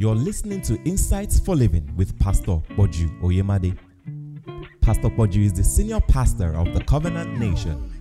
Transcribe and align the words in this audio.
You're 0.00 0.14
listening 0.14 0.62
to 0.62 0.82
Insights 0.84 1.38
for 1.38 1.54
Living 1.54 1.94
with 1.94 2.18
Pastor 2.18 2.62
Poju 2.70 3.20
Oyemade. 3.20 3.76
Pastor 4.80 5.10
Poju 5.10 5.44
is 5.44 5.52
the 5.52 5.62
senior 5.62 6.00
pastor 6.00 6.54
of 6.54 6.72
the 6.72 6.82
Covenant 6.84 7.38
Nation. 7.38 7.99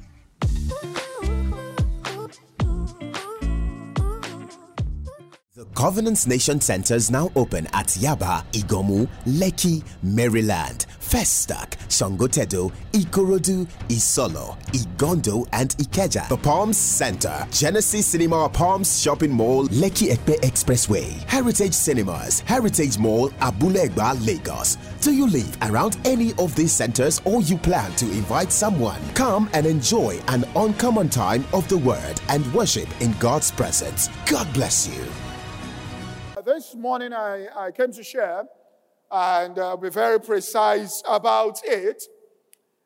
The 5.80 5.86
Covenant 5.86 6.28
Nation 6.28 6.60
Center 6.60 6.96
is 6.96 7.10
now 7.10 7.32
open 7.38 7.66
at 7.68 7.88
Yaba, 7.88 8.44
Igomu, 8.52 9.08
Lekki, 9.26 9.82
Maryland, 10.04 10.86
Festac, 11.00 11.78
Sangotedo, 11.88 12.70
Ikorodu, 12.92 13.66
Isolo, 13.88 14.58
Igando, 14.74 15.48
and 15.54 15.70
Ikeja. 15.78 16.28
The 16.28 16.36
Palms 16.36 16.76
Center, 16.76 17.48
Genesis 17.52 18.08
Cinema 18.08 18.50
Palms 18.50 19.02
Shopping 19.02 19.32
Mall, 19.32 19.68
Lekki 19.68 20.12
Epe 20.12 20.42
Expressway, 20.42 21.12
Heritage 21.30 21.74
Cinemas, 21.74 22.42
Heritage 22.42 22.98
Mall, 22.98 23.30
Abule 23.40 23.88
Egba, 23.88 24.28
Lagos. 24.28 24.76
Do 25.00 25.14
you 25.14 25.28
live 25.28 25.58
around 25.62 25.98
any 26.04 26.34
of 26.40 26.54
these 26.56 26.74
centers 26.74 27.22
or 27.24 27.42
you 27.44 27.58
plan 27.58 27.94
to 27.94 28.06
invite 28.12 28.52
someone? 28.52 29.00
Come 29.14 29.50
and 29.54 29.66
enjoy 29.66 30.20
an 30.28 30.44
uncommon 30.58 31.08
time 31.08 31.46
of 31.54 31.66
the 31.70 31.78
Word 31.78 32.20
and 32.28 32.54
worship 32.54 32.90
in 33.00 33.14
God's 33.14 33.50
presence. 33.50 34.10
God 34.26 34.54
bless 34.54 34.86
you. 34.86 35.06
This 36.52 36.74
morning 36.74 37.14
I, 37.14 37.46
I 37.56 37.70
came 37.70 37.92
to 37.92 38.04
share 38.04 38.44
and 39.12 39.60
uh, 39.60 39.78
be 39.78 39.92
very 39.92 40.20
precise 40.20 41.04
about 41.08 41.60
it. 41.64 42.02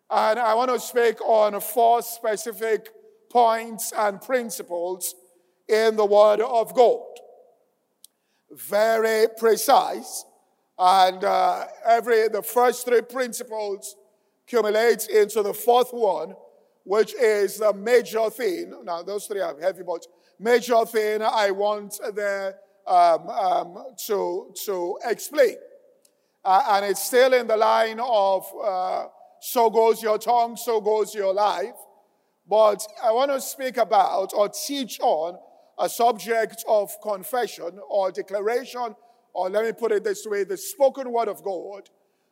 And 0.10 0.38
I 0.38 0.54
want 0.54 0.70
to 0.70 0.78
speak 0.82 1.22
on 1.22 1.58
four 1.62 2.02
specific 2.02 2.90
points 3.32 3.94
and 3.96 4.20
principles 4.22 5.16
in 5.70 5.96
the 5.96 6.06
Word 6.06 6.42
of 6.42 6.76
God. 6.76 7.06
Very 8.52 9.28
precise. 9.38 10.26
And 10.78 11.24
uh, 11.24 11.64
every 11.86 12.28
the 12.28 12.44
first 12.44 12.86
three 12.86 13.02
principles 13.02 13.96
accumulate 14.46 15.08
into 15.08 15.42
the 15.42 15.54
fourth 15.54 15.94
one, 15.94 16.36
which 16.84 17.16
is 17.16 17.60
the 17.60 17.72
major 17.72 18.30
thing. 18.30 18.74
Now, 18.84 19.04
those 19.04 19.26
three 19.26 19.40
are 19.40 19.58
heavy, 19.58 19.84
but 19.84 20.06
major 20.38 20.84
thing 20.86 21.22
I 21.22 21.52
want 21.52 21.94
the, 21.94 22.56
um, 22.88 23.30
um, 23.30 23.86
to, 24.08 24.54
to 24.66 24.98
explain. 25.06 25.56
Uh, 26.46 26.64
and 26.72 26.86
it's 26.86 27.04
still 27.04 27.34
in 27.34 27.48
the 27.48 27.56
line 27.56 28.00
of 28.02 28.46
uh, 28.64 29.06
so 29.40 29.70
goes 29.70 30.02
your 30.02 30.18
tongue, 30.18 30.58
so 30.58 30.82
goes 30.82 31.14
your 31.14 31.34
life. 31.34 31.76
But 32.48 32.86
I 33.02 33.12
want 33.12 33.32
to 33.32 33.40
speak 33.40 33.78
about 33.78 34.34
or 34.34 34.50
teach 34.50 35.00
on 35.00 35.38
a 35.80 35.88
subject 35.88 36.64
of 36.68 36.92
confession 37.02 37.80
or 37.90 38.12
declaration, 38.12 38.96
or 39.34 39.50
let 39.50 39.66
me 39.66 39.72
put 39.72 39.92
it 39.92 40.04
this 40.04 40.26
way 40.26 40.44
the 40.44 40.58
spoken 40.58 41.12
word 41.12 41.30
of 41.30 41.44
God, 41.44 41.90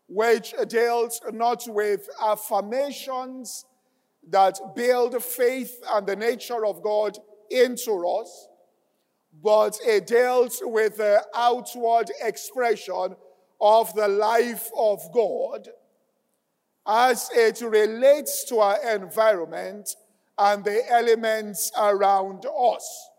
which 0.07 0.53
deals 0.67 1.22
not 1.31 1.63
with 1.67 2.07
affirmations 2.22 3.66
that 4.29 4.59
build 4.75 5.22
faith 5.23 5.79
and 5.94 6.05
the 6.05 6.16
nature 6.16 6.66
of 6.66 6.83
God 6.83 7.17
into 7.49 8.05
us, 8.07 8.47
but 9.34 9.78
it 9.86 10.08
deals 10.08 10.62
with 10.62 10.98
the 10.98 11.24
outward 11.36 12.12
expression 12.22 13.16
of 13.60 13.94
the 13.94 14.08
life 14.08 14.70
of 14.78 15.02
God 15.14 15.70
as 16.86 17.30
it 17.34 17.62
relates 17.62 18.44
to 18.46 18.58
our 18.58 18.96
environment 18.96 19.96
and 20.38 20.64
the 20.64 20.82
elements 20.90 21.72
around 21.78 22.46
us. 22.46 23.09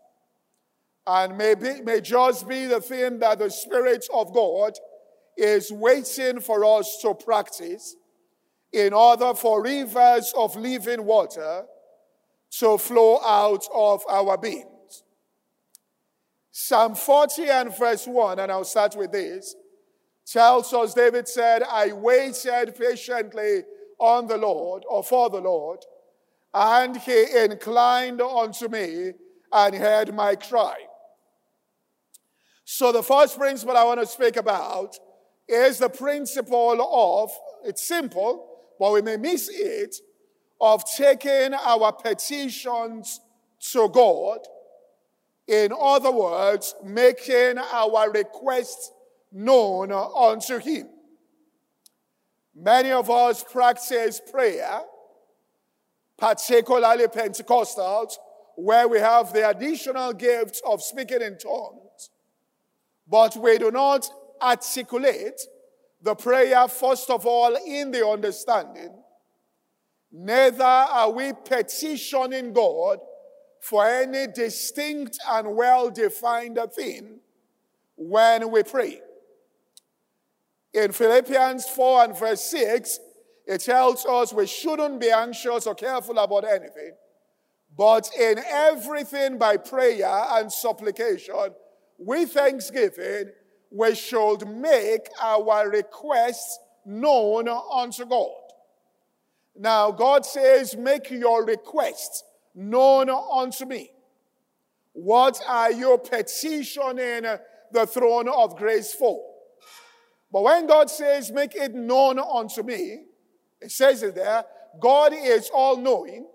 And 1.07 1.37
maybe 1.37 1.81
may 1.81 2.01
just 2.01 2.47
be 2.47 2.65
the 2.65 2.81
thing 2.81 3.19
that 3.19 3.39
the 3.39 3.49
Spirit 3.49 4.05
of 4.13 4.33
God 4.33 4.73
is 5.37 5.71
waiting 5.71 6.39
for 6.39 6.63
us 6.65 6.99
to 7.01 7.13
practice 7.13 7.95
in 8.71 8.93
order 8.93 9.33
for 9.33 9.63
rivers 9.63 10.33
of 10.35 10.55
living 10.55 11.05
water 11.05 11.65
to 12.59 12.77
flow 12.77 13.19
out 13.23 13.65
of 13.73 14.03
our 14.09 14.37
beings. 14.37 14.72
Psalm 16.55 16.93
40 16.93 17.49
and 17.49 17.75
verse 17.75 18.05
1, 18.05 18.37
and 18.37 18.51
I'll 18.51 18.63
start 18.63 18.95
with 18.95 19.11
this 19.11 19.55
tells 20.25 20.71
us 20.71 20.93
David 20.93 21.27
said, 21.27 21.63
I 21.63 21.91
waited 21.91 22.75
patiently 22.75 23.63
on 23.99 24.27
the 24.27 24.37
Lord 24.37 24.83
or 24.87 25.03
for 25.03 25.29
the 25.29 25.41
Lord, 25.41 25.79
and 26.53 26.95
he 26.97 27.25
inclined 27.43 28.21
unto 28.21 28.67
me 28.67 29.13
and 29.51 29.75
heard 29.75 30.13
my 30.13 30.35
cry. 30.35 30.75
So, 32.65 32.91
the 32.91 33.03
first 33.03 33.37
principle 33.37 33.75
I 33.75 33.83
want 33.83 33.99
to 33.99 34.05
speak 34.05 34.37
about 34.37 34.95
is 35.47 35.79
the 35.79 35.89
principle 35.89 36.79
of, 36.81 37.31
it's 37.65 37.83
simple, 37.83 38.47
but 38.79 38.93
we 38.93 39.01
may 39.01 39.17
miss 39.17 39.49
it, 39.49 39.95
of 40.61 40.83
taking 40.95 41.53
our 41.53 41.91
petitions 41.91 43.19
to 43.71 43.89
God. 43.89 44.39
In 45.47 45.71
other 45.77 46.11
words, 46.11 46.73
making 46.83 47.57
our 47.57 48.11
requests 48.11 48.91
known 49.31 49.91
unto 49.91 50.57
him. 50.57 50.87
Many 52.55 52.91
of 52.91 53.09
us 53.09 53.43
practice 53.43 54.21
prayer, 54.31 54.81
particularly 56.17 57.07
Pentecostals, 57.07 58.13
where 58.55 58.87
we 58.87 58.99
have 58.99 59.33
the 59.33 59.49
additional 59.49 60.13
gift 60.13 60.61
of 60.65 60.81
speaking 60.81 61.21
in 61.21 61.37
tongues, 61.37 62.09
but 63.07 63.35
we 63.35 63.57
do 63.57 63.71
not 63.71 64.07
articulate 64.41 65.41
the 66.01 66.15
prayer, 66.15 66.67
first 66.67 67.09
of 67.09 67.25
all, 67.25 67.55
in 67.65 67.91
the 67.91 68.05
understanding. 68.05 68.93
Neither 70.11 70.63
are 70.63 71.09
we 71.09 71.33
petitioning 71.33 72.53
God 72.53 72.99
for 73.63 73.87
any 73.87 74.27
distinct 74.27 75.17
and 75.25 75.55
well 75.55 75.89
defined 75.89 76.59
thing 76.75 77.21
when 77.95 78.51
we 78.51 78.61
pray. 78.61 78.99
In 80.73 80.91
Philippians 80.91 81.69
4 81.69 82.03
and 82.03 82.19
verse 82.19 82.43
6, 82.43 82.99
it 83.47 83.59
tells 83.59 84.05
us 84.05 84.33
we 84.33 84.47
shouldn't 84.47 84.99
be 84.99 85.11
anxious 85.11 85.65
or 85.65 85.75
careful 85.75 86.17
about 86.17 86.43
anything, 86.43 86.91
but 87.77 88.09
in 88.19 88.39
everything 88.45 89.37
by 89.37 89.55
prayer 89.55 90.25
and 90.31 90.51
supplication, 90.51 91.33
with 91.97 92.31
thanksgiving, 92.33 93.31
we 93.71 93.95
should 93.95 94.45
make 94.45 95.07
our 95.21 95.69
requests 95.69 96.59
known 96.85 97.47
unto 97.47 98.05
God. 98.05 98.27
Now, 99.55 99.89
God 99.91 100.25
says, 100.25 100.75
Make 100.75 101.09
your 101.11 101.45
requests 101.45 102.23
known 102.55 103.09
unto 103.09 103.65
me. 103.65 103.89
What 104.93 105.41
are 105.47 105.71
you 105.71 105.97
petitioning 105.97 107.25
the 107.71 107.87
throne 107.87 108.29
of 108.29 108.55
grace 108.55 108.93
for? 108.93 109.21
But 110.31 110.43
when 110.43 110.67
God 110.67 110.89
says, 110.89 111.31
make 111.31 111.55
it 111.55 111.73
known 111.73 112.19
unto 112.19 112.63
me, 112.63 113.05
it 113.61 113.71
says 113.71 114.03
it 114.03 114.15
there, 114.15 114.43
God 114.79 115.13
is 115.13 115.49
all 115.53 115.77
knowing. 115.77 116.27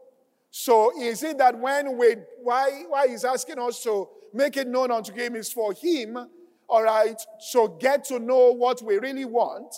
So 0.50 0.92
is 1.00 1.22
it 1.22 1.38
that 1.38 1.58
when 1.58 1.98
we, 1.98 2.16
why, 2.42 2.84
why 2.88 3.08
he's 3.08 3.24
asking 3.24 3.58
us 3.58 3.82
to 3.82 4.08
make 4.32 4.56
it 4.56 4.68
known 4.68 4.90
unto 4.90 5.12
him 5.12 5.36
is 5.36 5.52
for 5.52 5.72
him, 5.72 6.16
all 6.68 6.82
right, 6.82 7.20
so 7.40 7.68
get 7.68 8.04
to 8.04 8.18
know 8.18 8.52
what 8.52 8.82
we 8.82 8.98
really 8.98 9.24
want. 9.24 9.74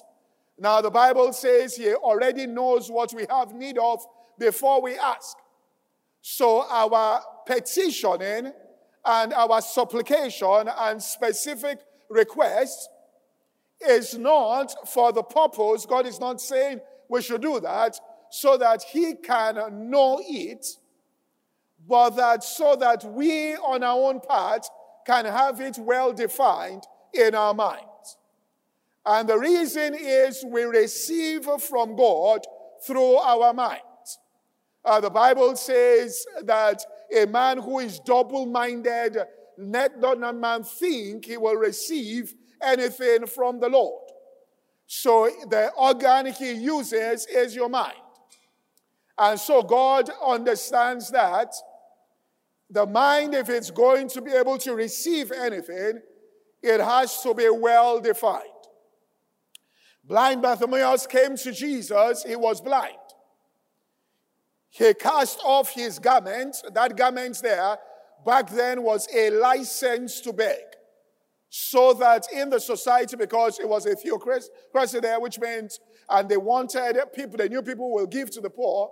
Now 0.58 0.80
the 0.80 0.90
Bible 0.90 1.32
says 1.32 1.76
he 1.76 1.94
already 1.94 2.46
knows 2.46 2.90
what 2.90 3.14
we 3.14 3.24
have 3.30 3.54
need 3.54 3.78
of 3.78 4.04
before 4.38 4.82
we 4.82 4.98
ask. 4.98 5.36
So 6.22 6.66
our 6.68 7.22
petitioning 7.46 8.52
and 9.04 9.32
our 9.32 9.60
supplication 9.60 10.68
and 10.78 11.02
specific 11.02 11.78
requests 12.08 12.88
is 13.80 14.18
not 14.18 14.88
for 14.88 15.12
the 15.12 15.22
purpose, 15.22 15.86
God 15.86 16.06
is 16.06 16.20
not 16.20 16.40
saying 16.40 16.80
we 17.08 17.22
should 17.22 17.40
do 17.40 17.60
that 17.60 17.98
so 18.30 18.56
that 18.58 18.82
He 18.82 19.14
can 19.14 19.90
know 19.90 20.20
it, 20.22 20.66
but 21.88 22.10
that 22.10 22.44
so 22.44 22.76
that 22.76 23.04
we 23.04 23.54
on 23.56 23.82
our 23.82 24.10
own 24.10 24.20
part 24.20 24.66
can 25.06 25.24
have 25.24 25.60
it 25.60 25.78
well 25.78 26.12
defined 26.12 26.84
in 27.14 27.34
our 27.34 27.54
minds. 27.54 28.18
And 29.06 29.28
the 29.28 29.38
reason 29.38 29.94
is 29.98 30.44
we 30.46 30.62
receive 30.64 31.46
from 31.46 31.96
God 31.96 32.42
through 32.86 33.16
our 33.16 33.52
minds. 33.54 33.82
Uh, 34.90 35.00
the 35.00 35.10
Bible 35.10 35.54
says 35.54 36.26
that 36.42 36.84
a 37.16 37.24
man 37.26 37.58
who 37.58 37.78
is 37.78 38.00
double 38.00 38.44
minded, 38.44 39.16
let 39.56 40.00
not 40.00 40.20
a 40.30 40.32
man 40.32 40.64
think 40.64 41.26
he 41.26 41.36
will 41.36 41.54
receive 41.54 42.34
anything 42.60 43.26
from 43.26 43.60
the 43.60 43.68
Lord. 43.68 44.02
So 44.88 45.30
the 45.48 45.70
organ 45.78 46.26
he 46.32 46.50
uses 46.52 47.26
is 47.26 47.54
your 47.54 47.68
mind. 47.68 48.02
And 49.16 49.38
so 49.38 49.62
God 49.62 50.10
understands 50.26 51.10
that 51.12 51.54
the 52.68 52.86
mind, 52.86 53.34
if 53.34 53.48
it's 53.48 53.70
going 53.70 54.08
to 54.08 54.20
be 54.20 54.32
able 54.32 54.58
to 54.58 54.74
receive 54.74 55.30
anything, 55.30 56.00
It 56.62 56.80
has 56.80 57.22
to 57.22 57.34
be 57.34 57.48
well 57.48 58.00
defined. 58.00 58.44
Blind 60.04 60.42
Bartimaeus 60.42 61.06
came 61.06 61.36
to 61.36 61.52
Jesus, 61.52 62.24
he 62.24 62.36
was 62.36 62.60
blind. 62.60 62.99
He 64.70 64.94
cast 64.94 65.40
off 65.44 65.70
his 65.70 65.98
garment. 65.98 66.56
That 66.72 66.96
garment 66.96 67.40
there 67.42 67.76
back 68.24 68.48
then 68.50 68.82
was 68.82 69.08
a 69.14 69.30
license 69.30 70.20
to 70.22 70.32
beg. 70.32 70.60
So 71.48 71.92
that 71.94 72.26
in 72.32 72.48
the 72.48 72.60
society, 72.60 73.16
because 73.16 73.58
it 73.58 73.68
was 73.68 73.84
a 73.84 73.96
theocracy 73.96 75.00
there, 75.00 75.20
which 75.20 75.40
meant, 75.40 75.80
and 76.08 76.28
they 76.28 76.36
wanted 76.36 76.96
people, 77.12 77.36
they 77.36 77.48
knew 77.48 77.62
people 77.62 77.92
will 77.92 78.06
give 78.06 78.30
to 78.30 78.40
the 78.40 78.50
poor. 78.50 78.90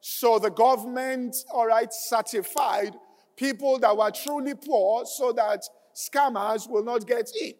So 0.00 0.38
the 0.38 0.50
government, 0.50 1.36
all 1.52 1.66
right, 1.66 1.92
certified 1.92 2.94
people 3.36 3.78
that 3.80 3.96
were 3.96 4.10
truly 4.12 4.54
poor 4.54 5.04
so 5.04 5.32
that 5.32 5.64
scammers 5.94 6.70
will 6.70 6.84
not 6.84 7.06
get 7.06 7.28
in. 7.40 7.54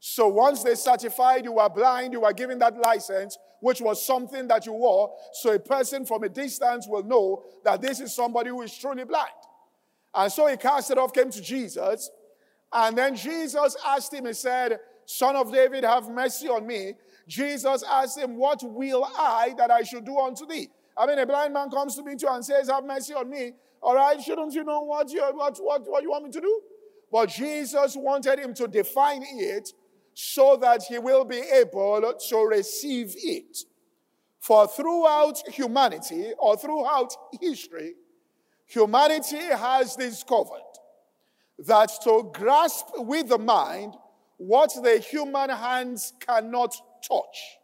So 0.00 0.28
once 0.28 0.62
they 0.62 0.74
certified 0.74 1.44
you 1.44 1.52
were 1.52 1.68
blind, 1.68 2.14
you 2.14 2.22
were 2.22 2.32
given 2.32 2.58
that 2.60 2.76
license, 2.78 3.36
which 3.60 3.82
was 3.82 4.04
something 4.04 4.48
that 4.48 4.64
you 4.64 4.72
wore. 4.72 5.14
So 5.34 5.52
a 5.52 5.58
person 5.58 6.06
from 6.06 6.24
a 6.24 6.28
distance 6.28 6.88
will 6.88 7.02
know 7.02 7.44
that 7.64 7.82
this 7.82 8.00
is 8.00 8.14
somebody 8.14 8.48
who 8.48 8.62
is 8.62 8.76
truly 8.76 9.04
blind. 9.04 9.28
And 10.14 10.32
so 10.32 10.46
he 10.46 10.56
cast 10.56 10.90
it 10.90 10.96
off, 10.96 11.12
came 11.12 11.30
to 11.30 11.42
Jesus. 11.42 12.10
And 12.72 12.96
then 12.96 13.14
Jesus 13.14 13.76
asked 13.86 14.14
him, 14.14 14.24
He 14.24 14.32
said, 14.32 14.78
Son 15.04 15.36
of 15.36 15.52
David, 15.52 15.84
have 15.84 16.08
mercy 16.08 16.48
on 16.48 16.66
me. 16.66 16.94
Jesus 17.28 17.84
asked 17.88 18.18
him, 18.18 18.36
What 18.36 18.60
will 18.62 19.04
I 19.04 19.54
that 19.58 19.70
I 19.70 19.82
should 19.82 20.06
do 20.06 20.18
unto 20.18 20.46
thee? 20.46 20.68
I 20.96 21.06
mean, 21.06 21.18
a 21.18 21.26
blind 21.26 21.52
man 21.52 21.68
comes 21.70 21.94
to 21.96 22.02
me 22.02 22.16
too 22.16 22.28
and 22.28 22.44
says, 22.44 22.70
Have 22.70 22.84
mercy 22.84 23.12
on 23.12 23.28
me. 23.28 23.52
All 23.82 23.94
right, 23.94 24.20
shouldn't 24.20 24.54
you 24.54 24.64
know 24.64 24.80
what 24.80 25.10
you, 25.10 25.20
what, 25.20 25.58
what, 25.58 25.88
what 25.88 26.02
you 26.02 26.10
want 26.10 26.24
me 26.24 26.30
to 26.30 26.40
do? 26.40 26.60
But 27.12 27.28
Jesus 27.28 27.96
wanted 27.96 28.38
him 28.38 28.54
to 28.54 28.68
define 28.68 29.22
it 29.26 29.72
so 30.22 30.54
that 30.56 30.82
he 30.82 30.98
will 30.98 31.24
be 31.24 31.38
able 31.38 32.14
to 32.28 32.36
receive 32.44 33.14
it. 33.16 33.56
For 34.38 34.66
throughout 34.68 35.38
humanity 35.48 36.32
or 36.38 36.56
throughout 36.58 37.14
history, 37.40 37.94
humanity 38.66 39.38
has 39.38 39.96
discovered 39.96 40.60
that 41.58 41.90
to 42.04 42.30
grasp 42.34 42.86
with 42.96 43.28
the 43.28 43.38
mind 43.38 43.94
what 44.36 44.70
the 44.82 44.98
human 44.98 45.48
hands 45.50 46.12
cannot 46.20 46.74
touch, 47.06 47.58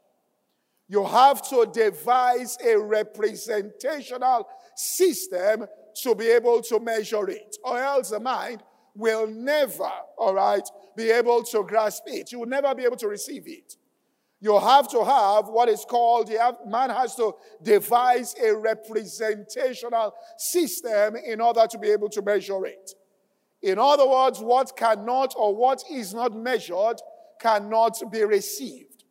you 0.88 1.04
have 1.04 1.46
to 1.50 1.66
devise 1.70 2.56
a 2.64 2.78
representational 2.78 4.48
system 4.74 5.66
to 6.02 6.14
be 6.14 6.28
able 6.28 6.62
to 6.62 6.80
measure 6.80 7.28
it, 7.28 7.56
or 7.64 7.78
else 7.78 8.10
the 8.10 8.20
mind 8.20 8.62
will 8.94 9.26
never, 9.26 9.90
all 10.16 10.34
right, 10.34 10.66
be 10.96 11.10
able 11.10 11.42
to 11.44 11.62
grasp 11.64 12.04
it. 12.06 12.32
You 12.32 12.40
will 12.40 12.46
never 12.46 12.74
be 12.74 12.84
able 12.84 12.96
to 12.96 13.08
receive 13.08 13.44
it. 13.46 13.76
You 14.40 14.58
have 14.58 14.88
to 14.90 15.04
have 15.04 15.48
what 15.48 15.68
is 15.68 15.84
called, 15.88 16.30
man 16.66 16.90
has 16.90 17.14
to 17.16 17.34
devise 17.62 18.34
a 18.42 18.54
representational 18.54 20.14
system 20.36 21.16
in 21.16 21.40
order 21.40 21.66
to 21.70 21.78
be 21.78 21.88
able 21.90 22.08
to 22.10 22.22
measure 22.22 22.66
it. 22.66 22.92
In 23.62 23.78
other 23.78 24.06
words, 24.06 24.40
what 24.40 24.76
cannot 24.76 25.34
or 25.36 25.56
what 25.56 25.82
is 25.90 26.12
not 26.12 26.36
measured 26.36 27.00
cannot 27.40 28.00
be 28.12 28.24
received. 28.24 29.04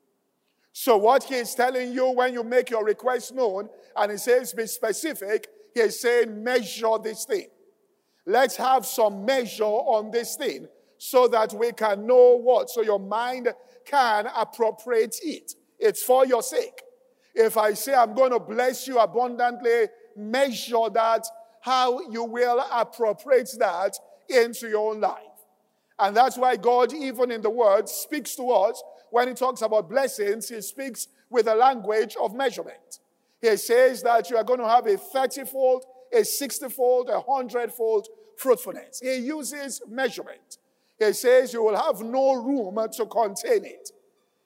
So, 0.72 0.98
what 0.98 1.24
he 1.24 1.36
is 1.36 1.56
telling 1.56 1.94
you 1.94 2.12
when 2.12 2.34
you 2.34 2.44
make 2.44 2.70
your 2.70 2.86
request 2.86 3.34
known 3.34 3.70
and 3.96 4.12
he 4.12 4.18
says 4.18 4.54
be 4.54 4.68
specific, 4.68 5.48
he 5.74 5.82
is 5.82 6.00
saying 6.00 6.44
measure 6.44 6.98
this 7.02 7.26
thing. 7.26 7.48
Let's 8.26 8.58
have 8.58 8.86
some 8.86 9.26
measure 9.26 9.64
on 9.64 10.12
this 10.12 10.36
thing 10.36 10.68
so 10.98 11.28
that 11.28 11.54
we 11.54 11.72
can 11.72 12.06
know 12.06 12.38
what? 12.38 12.70
So 12.70 12.82
your 12.82 13.00
mind 13.00 13.50
can 13.86 14.28
appropriate 14.36 15.16
it. 15.24 15.54
It's 15.80 16.04
for 16.04 16.26
your 16.26 16.42
sake. 16.42 16.82
If 17.34 17.58
I 17.58 17.74
say 17.74 17.94
I'm 17.94 18.14
going 18.14 18.32
to 18.32 18.40
bless 18.40 18.88
you 18.88 19.00
abundantly, 19.00 19.88
measure 20.16 20.90
that, 20.94 21.26
how 21.62 22.10
you 22.10 22.24
will 22.24 22.64
appropriate 22.72 23.50
that 23.60 23.98
into 24.30 24.70
your 24.70 24.92
own 24.92 25.02
life. 25.02 25.22
And 25.98 26.16
that's 26.16 26.38
why 26.38 26.56
God, 26.56 26.94
even 26.94 27.32
in 27.32 27.42
the 27.42 27.50
word, 27.50 27.90
speaks 27.90 28.36
to 28.36 28.50
us 28.52 28.82
when 29.10 29.28
he 29.28 29.34
talks 29.34 29.62
about 29.62 29.90
blessings, 29.90 30.50
he 30.50 30.62
speaks 30.62 31.08
with 31.30 31.48
a 31.48 31.56
language 31.56 32.16
of 32.22 32.36
measurement. 32.36 33.00
He 33.42 33.56
says 33.58 34.02
that 34.04 34.30
you 34.30 34.38
are 34.38 34.44
going 34.44 34.60
to 34.60 34.68
have 34.68 34.88
a 34.88 34.98
30 34.98 35.46
fold, 35.46 35.86
a 36.14 36.24
60 36.24 36.70
fold, 36.70 37.10
a 37.10 37.20
100 37.20 37.72
fold 37.72 38.08
fruitfulness. 38.38 39.00
He 39.02 39.16
uses 39.16 39.82
measurement. 39.88 40.58
He 40.98 41.14
says 41.14 41.54
you 41.54 41.64
will 41.64 41.76
have 41.76 42.02
no 42.02 42.34
room 42.34 42.78
to 42.94 43.06
contain 43.06 43.66
it. 43.66 43.92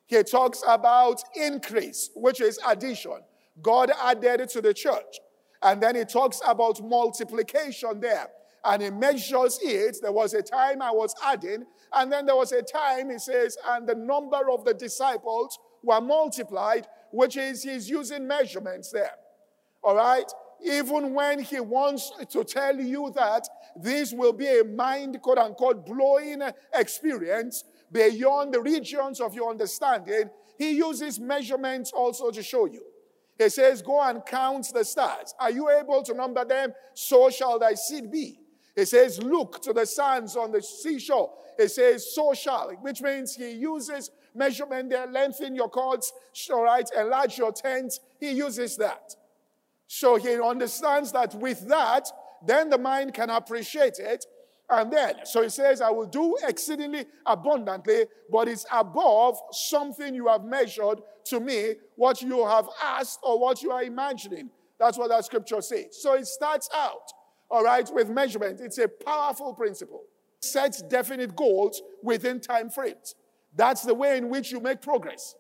He 0.07 0.23
talks 0.23 0.63
about 0.67 1.21
increase, 1.35 2.09
which 2.15 2.41
is 2.41 2.59
addition. 2.67 3.19
God 3.61 3.91
added 4.01 4.49
to 4.49 4.61
the 4.61 4.73
church. 4.73 5.19
And 5.61 5.81
then 5.83 5.95
he 5.95 6.05
talks 6.05 6.41
about 6.45 6.81
multiplication 6.81 7.99
there. 7.99 8.27
And 8.65 8.81
he 8.81 8.89
measures 8.89 9.59
it. 9.61 9.97
There 10.01 10.11
was 10.11 10.33
a 10.33 10.41
time 10.41 10.81
I 10.81 10.91
was 10.91 11.13
adding, 11.23 11.65
and 11.93 12.11
then 12.11 12.25
there 12.25 12.35
was 12.35 12.51
a 12.51 12.61
time, 12.61 13.09
he 13.09 13.17
says, 13.17 13.57
and 13.67 13.87
the 13.87 13.95
number 13.95 14.51
of 14.51 14.65
the 14.65 14.73
disciples 14.73 15.57
were 15.81 16.01
multiplied, 16.01 16.87
which 17.11 17.37
is 17.37 17.63
he's 17.63 17.89
using 17.89 18.27
measurements 18.27 18.91
there. 18.91 19.13
All 19.81 19.95
right? 19.95 20.29
Even 20.63 21.13
when 21.13 21.39
he 21.39 21.59
wants 21.59 22.11
to 22.29 22.43
tell 22.43 22.79
you 22.79 23.11
that 23.15 23.47
this 23.75 24.13
will 24.13 24.33
be 24.33 24.47
a 24.47 24.63
mind, 24.63 25.21
quote 25.21 25.37
unquote, 25.37 25.85
blowing 25.85 26.41
experience 26.73 27.63
beyond 27.91 28.53
the 28.53 28.61
regions 28.61 29.19
of 29.19 29.33
your 29.33 29.49
understanding, 29.49 30.29
he 30.57 30.71
uses 30.71 31.19
measurements 31.19 31.91
also 31.91 32.31
to 32.31 32.43
show 32.43 32.65
you. 32.65 32.83
He 33.37 33.49
says, 33.49 33.81
Go 33.81 34.01
and 34.01 34.23
count 34.25 34.67
the 34.73 34.83
stars. 34.83 35.33
Are 35.39 35.49
you 35.49 35.69
able 35.69 36.03
to 36.03 36.13
number 36.13 36.43
them? 36.43 36.73
So 36.93 37.29
shall 37.29 37.57
thy 37.57 37.75
seed 37.75 38.11
be. 38.11 38.39
He 38.75 38.85
says, 38.85 39.21
Look 39.23 39.61
to 39.63 39.73
the 39.73 39.85
sands 39.85 40.35
on 40.35 40.51
the 40.51 40.61
seashore. 40.61 41.31
He 41.57 41.67
says, 41.69 42.13
So 42.13 42.33
shall, 42.33 42.71
which 42.81 43.01
means 43.01 43.35
he 43.35 43.51
uses 43.51 44.11
measurement 44.35 44.89
there, 44.89 45.07
lengthen 45.07 45.55
your 45.55 45.69
cords, 45.69 46.11
all 46.51 46.63
right, 46.63 46.87
enlarge 46.97 47.37
your 47.37 47.51
tents. 47.51 47.99
He 48.19 48.31
uses 48.31 48.77
that. 48.77 49.15
So 49.91 50.17
he 50.17 50.39
understands 50.39 51.11
that 51.13 51.33
with 51.33 51.67
that, 51.67 52.07
then 52.45 52.69
the 52.69 52.77
mind 52.77 53.15
can 53.15 53.31
appreciate 53.31 53.97
it. 53.97 54.23
And 54.69 54.93
then, 54.93 55.15
so 55.25 55.41
he 55.41 55.49
says, 55.49 55.81
I 55.81 55.89
will 55.89 56.05
do 56.05 56.37
exceedingly 56.47 57.07
abundantly, 57.25 58.05
but 58.31 58.47
it's 58.47 58.67
above 58.71 59.39
something 59.51 60.13
you 60.13 60.27
have 60.27 60.43
measured 60.43 61.01
to 61.25 61.39
me, 61.39 61.73
what 61.95 62.21
you 62.21 62.45
have 62.45 62.67
asked 62.83 63.19
or 63.23 63.39
what 63.39 63.63
you 63.63 63.71
are 63.71 63.81
imagining. 63.81 64.51
That's 64.79 64.95
what 64.95 65.09
that 65.09 65.25
scripture 65.25 65.59
says. 65.59 65.99
So 65.99 66.13
it 66.13 66.27
starts 66.27 66.69
out, 66.75 67.11
all 67.49 67.63
right, 67.63 67.89
with 67.91 68.09
measurement. 68.09 68.61
It's 68.61 68.77
a 68.77 68.87
powerful 68.87 69.55
principle. 69.55 70.03
Sets 70.39 70.83
definite 70.83 71.35
goals 71.35 71.81
within 72.03 72.39
time 72.39 72.69
frames. 72.69 73.15
That's 73.55 73.81
the 73.81 73.95
way 73.95 74.19
in 74.19 74.29
which 74.29 74.51
you 74.51 74.59
make 74.59 74.83
progress. 74.83 75.33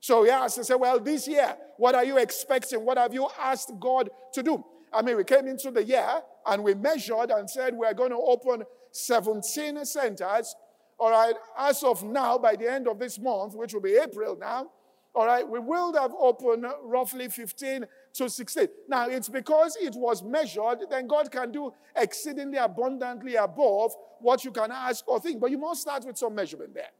So 0.00 0.24
he 0.24 0.30
asked 0.30 0.58
and 0.58 0.66
said, 0.66 0.76
Well, 0.76 1.00
this 1.00 1.26
year, 1.26 1.56
what 1.76 1.94
are 1.94 2.04
you 2.04 2.18
expecting? 2.18 2.84
What 2.84 2.98
have 2.98 3.14
you 3.14 3.28
asked 3.38 3.72
God 3.80 4.10
to 4.34 4.42
do? 4.42 4.64
I 4.92 5.02
mean, 5.02 5.16
we 5.16 5.24
came 5.24 5.46
into 5.46 5.70
the 5.70 5.84
year 5.84 6.22
and 6.46 6.62
we 6.62 6.74
measured 6.74 7.30
and 7.30 7.48
said 7.48 7.74
we're 7.74 7.94
going 7.94 8.10
to 8.10 8.16
open 8.16 8.62
17 8.92 9.84
centers. 9.84 10.54
All 10.98 11.10
right, 11.10 11.34
as 11.56 11.82
of 11.84 12.02
now, 12.02 12.38
by 12.38 12.56
the 12.56 12.70
end 12.70 12.88
of 12.88 12.98
this 12.98 13.18
month, 13.18 13.54
which 13.54 13.72
will 13.72 13.80
be 13.80 13.96
April 13.96 14.36
now, 14.36 14.68
all 15.14 15.26
right, 15.26 15.48
we 15.48 15.58
will 15.58 15.92
have 15.94 16.12
opened 16.18 16.66
roughly 16.82 17.28
15 17.28 17.84
to 18.14 18.28
16. 18.28 18.68
Now, 18.88 19.08
it's 19.08 19.28
because 19.28 19.76
it 19.80 19.94
was 19.94 20.22
measured, 20.22 20.78
then 20.90 21.06
God 21.06 21.30
can 21.30 21.50
do 21.50 21.72
exceedingly 21.96 22.58
abundantly 22.58 23.36
above 23.36 23.92
what 24.20 24.44
you 24.44 24.50
can 24.50 24.70
ask 24.70 25.06
or 25.08 25.18
think. 25.20 25.40
But 25.40 25.50
you 25.50 25.58
must 25.58 25.82
start 25.82 26.04
with 26.04 26.18
some 26.18 26.34
measurement 26.34 26.74
there. 26.74 26.90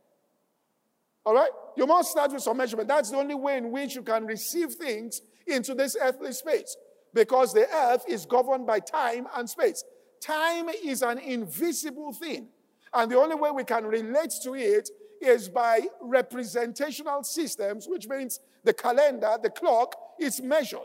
All 1.29 1.35
right? 1.35 1.51
You 1.77 1.87
must 1.87 2.11
start 2.11 2.33
with 2.33 2.41
some 2.41 2.57
measurement. 2.57 2.89
That's 2.89 3.11
the 3.11 3.19
only 3.19 3.35
way 3.35 3.59
in 3.59 3.71
which 3.71 3.95
you 3.95 4.01
can 4.01 4.25
receive 4.25 4.73
things 4.73 5.21
into 5.47 5.75
this 5.75 5.95
earthly 6.01 6.33
space 6.33 6.75
because 7.13 7.53
the 7.53 7.69
earth 7.71 8.03
is 8.09 8.25
governed 8.25 8.67
by 8.67 8.81
time 8.81 9.27
and 9.37 9.47
space. 9.47 9.85
Time 10.23 10.71
is 10.71 11.03
an 11.03 11.19
invisible 11.19 12.15
thing, 12.15 12.49
and 12.95 13.13
the 13.13 13.19
only 13.19 13.35
way 13.35 13.51
we 13.51 13.65
can 13.65 13.85
relate 13.85 14.33
to 14.43 14.55
it 14.55 14.89
is 15.21 15.51
by 15.51 15.83
representational 16.01 17.23
systems, 17.25 17.87
which 17.87 18.09
means 18.09 18.41
the 18.65 18.73
calendar, 18.73 19.37
the 19.43 19.51
clock 19.51 19.95
is 20.19 20.41
measured. 20.41 20.81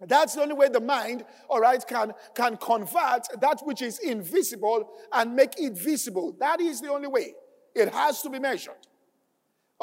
That's 0.00 0.36
the 0.36 0.42
only 0.42 0.54
way 0.54 0.68
the 0.68 0.80
mind, 0.80 1.24
all 1.48 1.58
right, 1.58 1.84
can, 1.84 2.12
can 2.36 2.56
convert 2.56 3.26
that 3.40 3.62
which 3.64 3.82
is 3.82 3.98
invisible 3.98 4.90
and 5.12 5.34
make 5.34 5.58
it 5.58 5.72
visible. 5.72 6.36
That 6.38 6.60
is 6.60 6.80
the 6.80 6.92
only 6.92 7.08
way. 7.08 7.34
It 7.74 7.92
has 7.92 8.22
to 8.22 8.30
be 8.30 8.38
measured. 8.38 8.74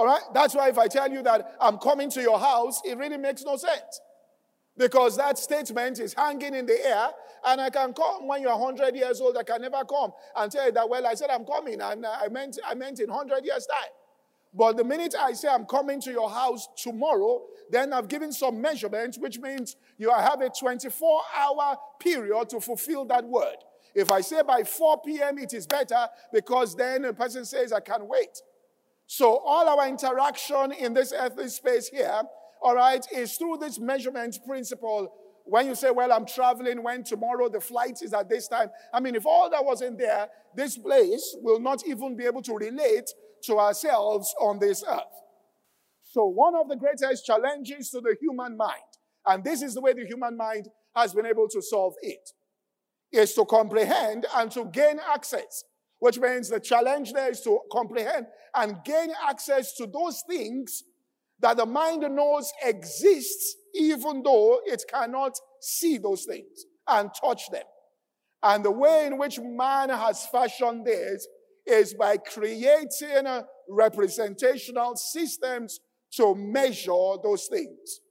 All 0.02 0.08
right? 0.08 0.24
That's 0.34 0.56
why 0.56 0.68
if 0.68 0.80
I 0.80 0.88
tell 0.88 1.12
you 1.12 1.22
that 1.22 1.58
I'm 1.62 1.78
coming 1.78 2.10
to 2.10 2.24
your 2.24 2.40
house, 2.40 2.82
it 2.84 2.98
really 2.98 3.18
makes 3.18 3.44
no 3.44 3.56
sense. 3.56 4.02
Because 4.76 5.16
that 5.18 5.38
statement 5.38 6.00
is 6.00 6.16
hanging 6.16 6.56
in 6.56 6.66
the 6.66 6.84
air, 6.84 7.10
and 7.46 7.62
I 7.62 7.70
can 7.70 7.94
come 7.94 8.28
when 8.28 8.42
you're 8.42 8.58
100 8.58 8.96
years 8.96 9.22
old. 9.22 9.38
I 9.38 9.44
can 9.44 9.62
never 9.62 9.86
come 9.86 10.12
and 10.36 10.52
tell 10.52 10.66
you 10.66 10.72
that, 10.72 10.90
well, 10.90 11.06
I 11.06 11.14
said 11.14 11.30
I'm 11.30 11.46
coming, 11.46 11.80
and 11.80 12.04
I 12.04 12.28
meant, 12.32 12.58
I 12.66 12.74
meant 12.74 13.00
in 13.00 13.12
100 13.12 13.46
years' 13.46 13.68
time. 13.68 13.92
But 14.56 14.78
the 14.78 14.84
minute 14.84 15.14
I 15.14 15.34
say 15.34 15.50
I'm 15.50 15.66
coming 15.66 16.02
to 16.02 16.12
your 16.12 16.32
house 16.32 16.68
tomorrow, 16.76 17.44
then 17.70 17.94
I've 17.94 18.08
given 18.08 18.32
some 18.32 18.60
measurements, 18.60 19.20
which 19.20 19.38
means 19.38 19.76
you 20.00 20.12
have 20.12 20.42
a 20.42 20.50
24 20.50 21.22
hour 21.38 21.78
period 22.00 22.50
to 22.50 22.60
fulfill 22.60 23.06
that 23.06 23.24
word. 23.24 23.58
If 23.94 24.10
I 24.10 24.22
say 24.22 24.42
by 24.42 24.64
4 24.64 25.02
p.m., 25.06 25.38
it 25.38 25.54
is 25.54 25.68
better 25.68 26.08
because 26.34 26.76
then 26.76 27.06
a 27.06 27.14
person 27.14 27.46
says, 27.46 27.72
I 27.72 27.82
can't 27.82 28.08
wait. 28.08 28.42
So 29.14 29.40
all 29.40 29.68
our 29.68 29.90
interaction 29.90 30.72
in 30.72 30.94
this 30.94 31.12
earthly 31.12 31.50
space 31.50 31.90
here, 31.90 32.22
all 32.62 32.76
right, 32.76 33.06
is 33.14 33.36
through 33.36 33.58
this 33.58 33.78
measurement 33.78 34.40
principle. 34.48 35.14
When 35.44 35.68
you 35.68 35.76
say, 35.76 35.92
well, 35.92 36.14
I'm 36.14 36.26
traveling 36.26 36.82
when 36.82 37.04
tomorrow 37.04 37.50
the 37.50 37.60
flight 37.60 37.98
is 38.02 38.14
at 38.14 38.30
this 38.30 38.48
time. 38.48 38.70
I 38.94 39.02
mean, 39.02 39.16
if 39.16 39.26
all 39.26 39.50
that 39.50 39.66
was 39.66 39.82
in 39.82 39.98
there, 39.98 40.30
this 40.56 40.78
place 40.78 41.36
will 41.42 41.60
not 41.60 41.86
even 41.86 42.16
be 42.16 42.24
able 42.24 42.42
to 42.44 42.54
relate 42.54 43.10
to 43.48 43.58
ourselves 43.60 44.34
on 44.40 44.60
this 44.60 44.82
earth. 44.88 45.02
So, 46.04 46.28
one 46.28 46.56
of 46.56 46.70
the 46.70 46.78
greatest 46.78 47.26
challenges 47.26 47.90
to 47.90 48.00
the 48.00 48.16
human 48.22 48.56
mind, 48.56 48.92
and 49.26 49.44
this 49.44 49.62
is 49.62 49.74
the 49.74 49.82
way 49.82 49.92
the 49.92 50.06
human 50.06 50.38
mind 50.38 50.70
has 50.96 51.14
been 51.14 51.26
able 51.26 51.50
to 51.50 51.62
solve 51.62 51.96
it, 52.02 52.30
is 53.12 53.34
to 53.34 53.44
comprehend 53.44 54.26
and 54.38 54.50
to 54.52 54.64
gain 54.72 55.02
access, 55.14 55.66
which 56.02 56.18
means 56.18 56.50
the 56.50 56.60
challenge 56.60 57.14
there 57.14 57.30
is 57.30 57.42
to 57.42 57.60
comprehend 57.72 58.26
and 58.56 58.84
gain 58.84 59.12
access 59.30 59.76
to 59.76 59.86
those 59.86 60.24
things 60.28 60.84
that 61.40 61.58
the 61.58 61.66
mind 61.66 62.02
knows 62.16 62.52
exists, 62.64 63.56
even 63.76 64.24
though 64.24 64.60
it 64.66 64.84
cannot 64.92 65.38
see 65.62 66.00
those 66.00 66.26
things 66.26 66.66
and 66.88 67.12
touch 67.24 67.52
them. 67.52 67.66
And 68.42 68.66
the 68.66 68.72
way 68.72 69.06
in 69.06 69.20
which 69.20 69.40
man 69.40 69.90
has 69.90 70.26
fashioned 70.26 70.88
this 70.88 71.28
is 71.68 71.94
by 71.94 72.18
creating 72.18 73.28
representational 73.70 74.96
systems 74.96 75.80
to 76.14 76.34
measure 76.34 77.14
those 77.24 77.46
things. 77.46 78.02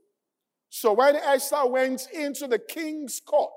So 0.68 0.92
when 0.92 1.16
Esther 1.16 1.66
went 1.66 2.06
into 2.12 2.46
the 2.46 2.60
king's 2.60 3.20
court 3.20 3.50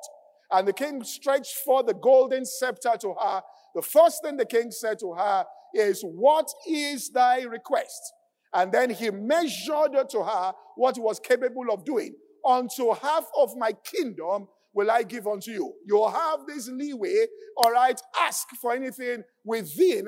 and 0.49 0.67
the 0.67 0.73
king 0.73 1.03
stretched 1.03 1.53
forth 1.57 1.85
the 1.85 1.93
golden 1.93 2.45
scepter 2.45 2.93
to 3.01 3.13
her, 3.13 3.43
the 3.75 3.81
first 3.81 4.21
thing 4.23 4.37
the 4.37 4.45
king 4.45 4.71
said 4.71 4.99
to 4.99 5.13
her 5.13 5.45
is, 5.73 6.01
What 6.01 6.47
is 6.67 7.09
thy 7.09 7.41
request? 7.41 8.13
And 8.53 8.71
then 8.71 8.91
he 8.91 9.09
measured 9.09 10.09
to 10.09 10.23
her 10.23 10.53
what 10.75 10.95
he 10.95 11.01
was 11.01 11.19
capable 11.19 11.71
of 11.71 11.83
doing. 11.83 12.15
Unto 12.45 12.93
half 12.93 13.25
of 13.37 13.55
my 13.57 13.73
kingdom 13.83 14.47
will 14.73 14.91
I 14.91 15.03
give 15.03 15.27
unto 15.27 15.51
you. 15.51 15.73
You'll 15.85 16.09
have 16.11 16.41
this 16.47 16.67
leeway, 16.67 17.25
all 17.57 17.71
right, 17.71 17.99
ask 18.21 18.47
for 18.61 18.73
anything 18.73 19.23
within 19.43 20.07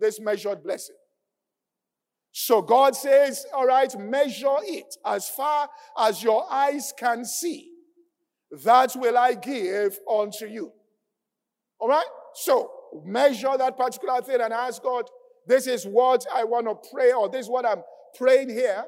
this 0.00 0.20
measured 0.20 0.62
blessing. 0.62 0.96
So 2.32 2.60
God 2.60 2.94
says, 2.94 3.46
all 3.54 3.66
right, 3.66 3.90
measure 3.98 4.56
it 4.62 4.94
as 5.06 5.28
far 5.30 5.70
as 5.98 6.22
your 6.22 6.44
eyes 6.52 6.92
can 6.98 7.24
see. 7.24 7.70
That 8.64 8.94
will 8.94 9.16
I 9.16 9.34
give 9.34 9.98
unto 10.10 10.46
you. 10.46 10.70
All 11.78 11.88
right? 11.88 12.04
So 12.34 12.70
measure 13.04 13.56
that 13.56 13.76
particular 13.76 14.20
thing 14.22 14.40
and 14.40 14.52
ask 14.52 14.82
God, 14.82 15.04
this 15.46 15.66
is 15.66 15.84
what 15.86 16.26
I 16.34 16.44
want 16.44 16.66
to 16.66 16.90
pray, 16.92 17.12
or 17.12 17.28
this 17.28 17.42
is 17.42 17.50
what 17.50 17.66
I'm 17.66 17.82
praying 18.16 18.50
here. 18.50 18.84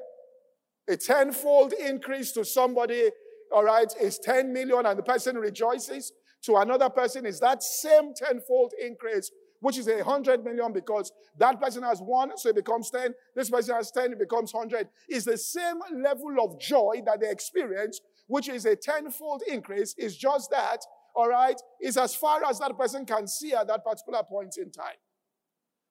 A 0.88 0.96
tenfold 0.96 1.72
increase 1.72 2.32
to 2.32 2.44
somebody, 2.44 3.10
all 3.52 3.64
right, 3.64 3.92
is 4.00 4.18
10 4.18 4.52
million 4.52 4.86
and 4.86 4.98
the 4.98 5.02
person 5.02 5.36
rejoices. 5.36 6.12
To 6.44 6.56
another 6.56 6.88
person 6.88 7.26
is 7.26 7.40
that 7.40 7.62
same 7.62 8.14
tenfold 8.14 8.72
increase 8.80 9.30
which 9.60 9.78
is 9.78 9.88
a 9.88 10.04
hundred 10.04 10.44
million 10.44 10.72
because 10.72 11.12
that 11.38 11.60
person 11.60 11.82
has 11.82 12.00
one, 12.00 12.36
so 12.36 12.50
it 12.50 12.56
becomes 12.56 12.90
10. 12.90 13.14
This 13.34 13.50
person 13.50 13.74
has 13.74 13.90
10, 13.90 14.12
it 14.12 14.18
becomes 14.18 14.52
100. 14.54 14.88
It's 15.08 15.24
the 15.24 15.38
same 15.38 15.78
level 15.94 16.36
of 16.42 16.60
joy 16.60 17.02
that 17.06 17.20
they 17.20 17.30
experience, 17.30 18.00
which 18.26 18.48
is 18.48 18.64
a 18.66 18.76
tenfold 18.76 19.42
increase. 19.48 19.94
is 19.98 20.16
just 20.16 20.50
that, 20.50 20.78
all 21.18 21.28
right, 21.28 21.60
is 21.80 21.96
as 21.96 22.14
far 22.14 22.44
as 22.48 22.60
that 22.60 22.78
person 22.78 23.04
can 23.04 23.26
see 23.26 23.52
at 23.52 23.66
that 23.66 23.84
particular 23.84 24.22
point 24.22 24.56
in 24.56 24.70
time. 24.70 25.00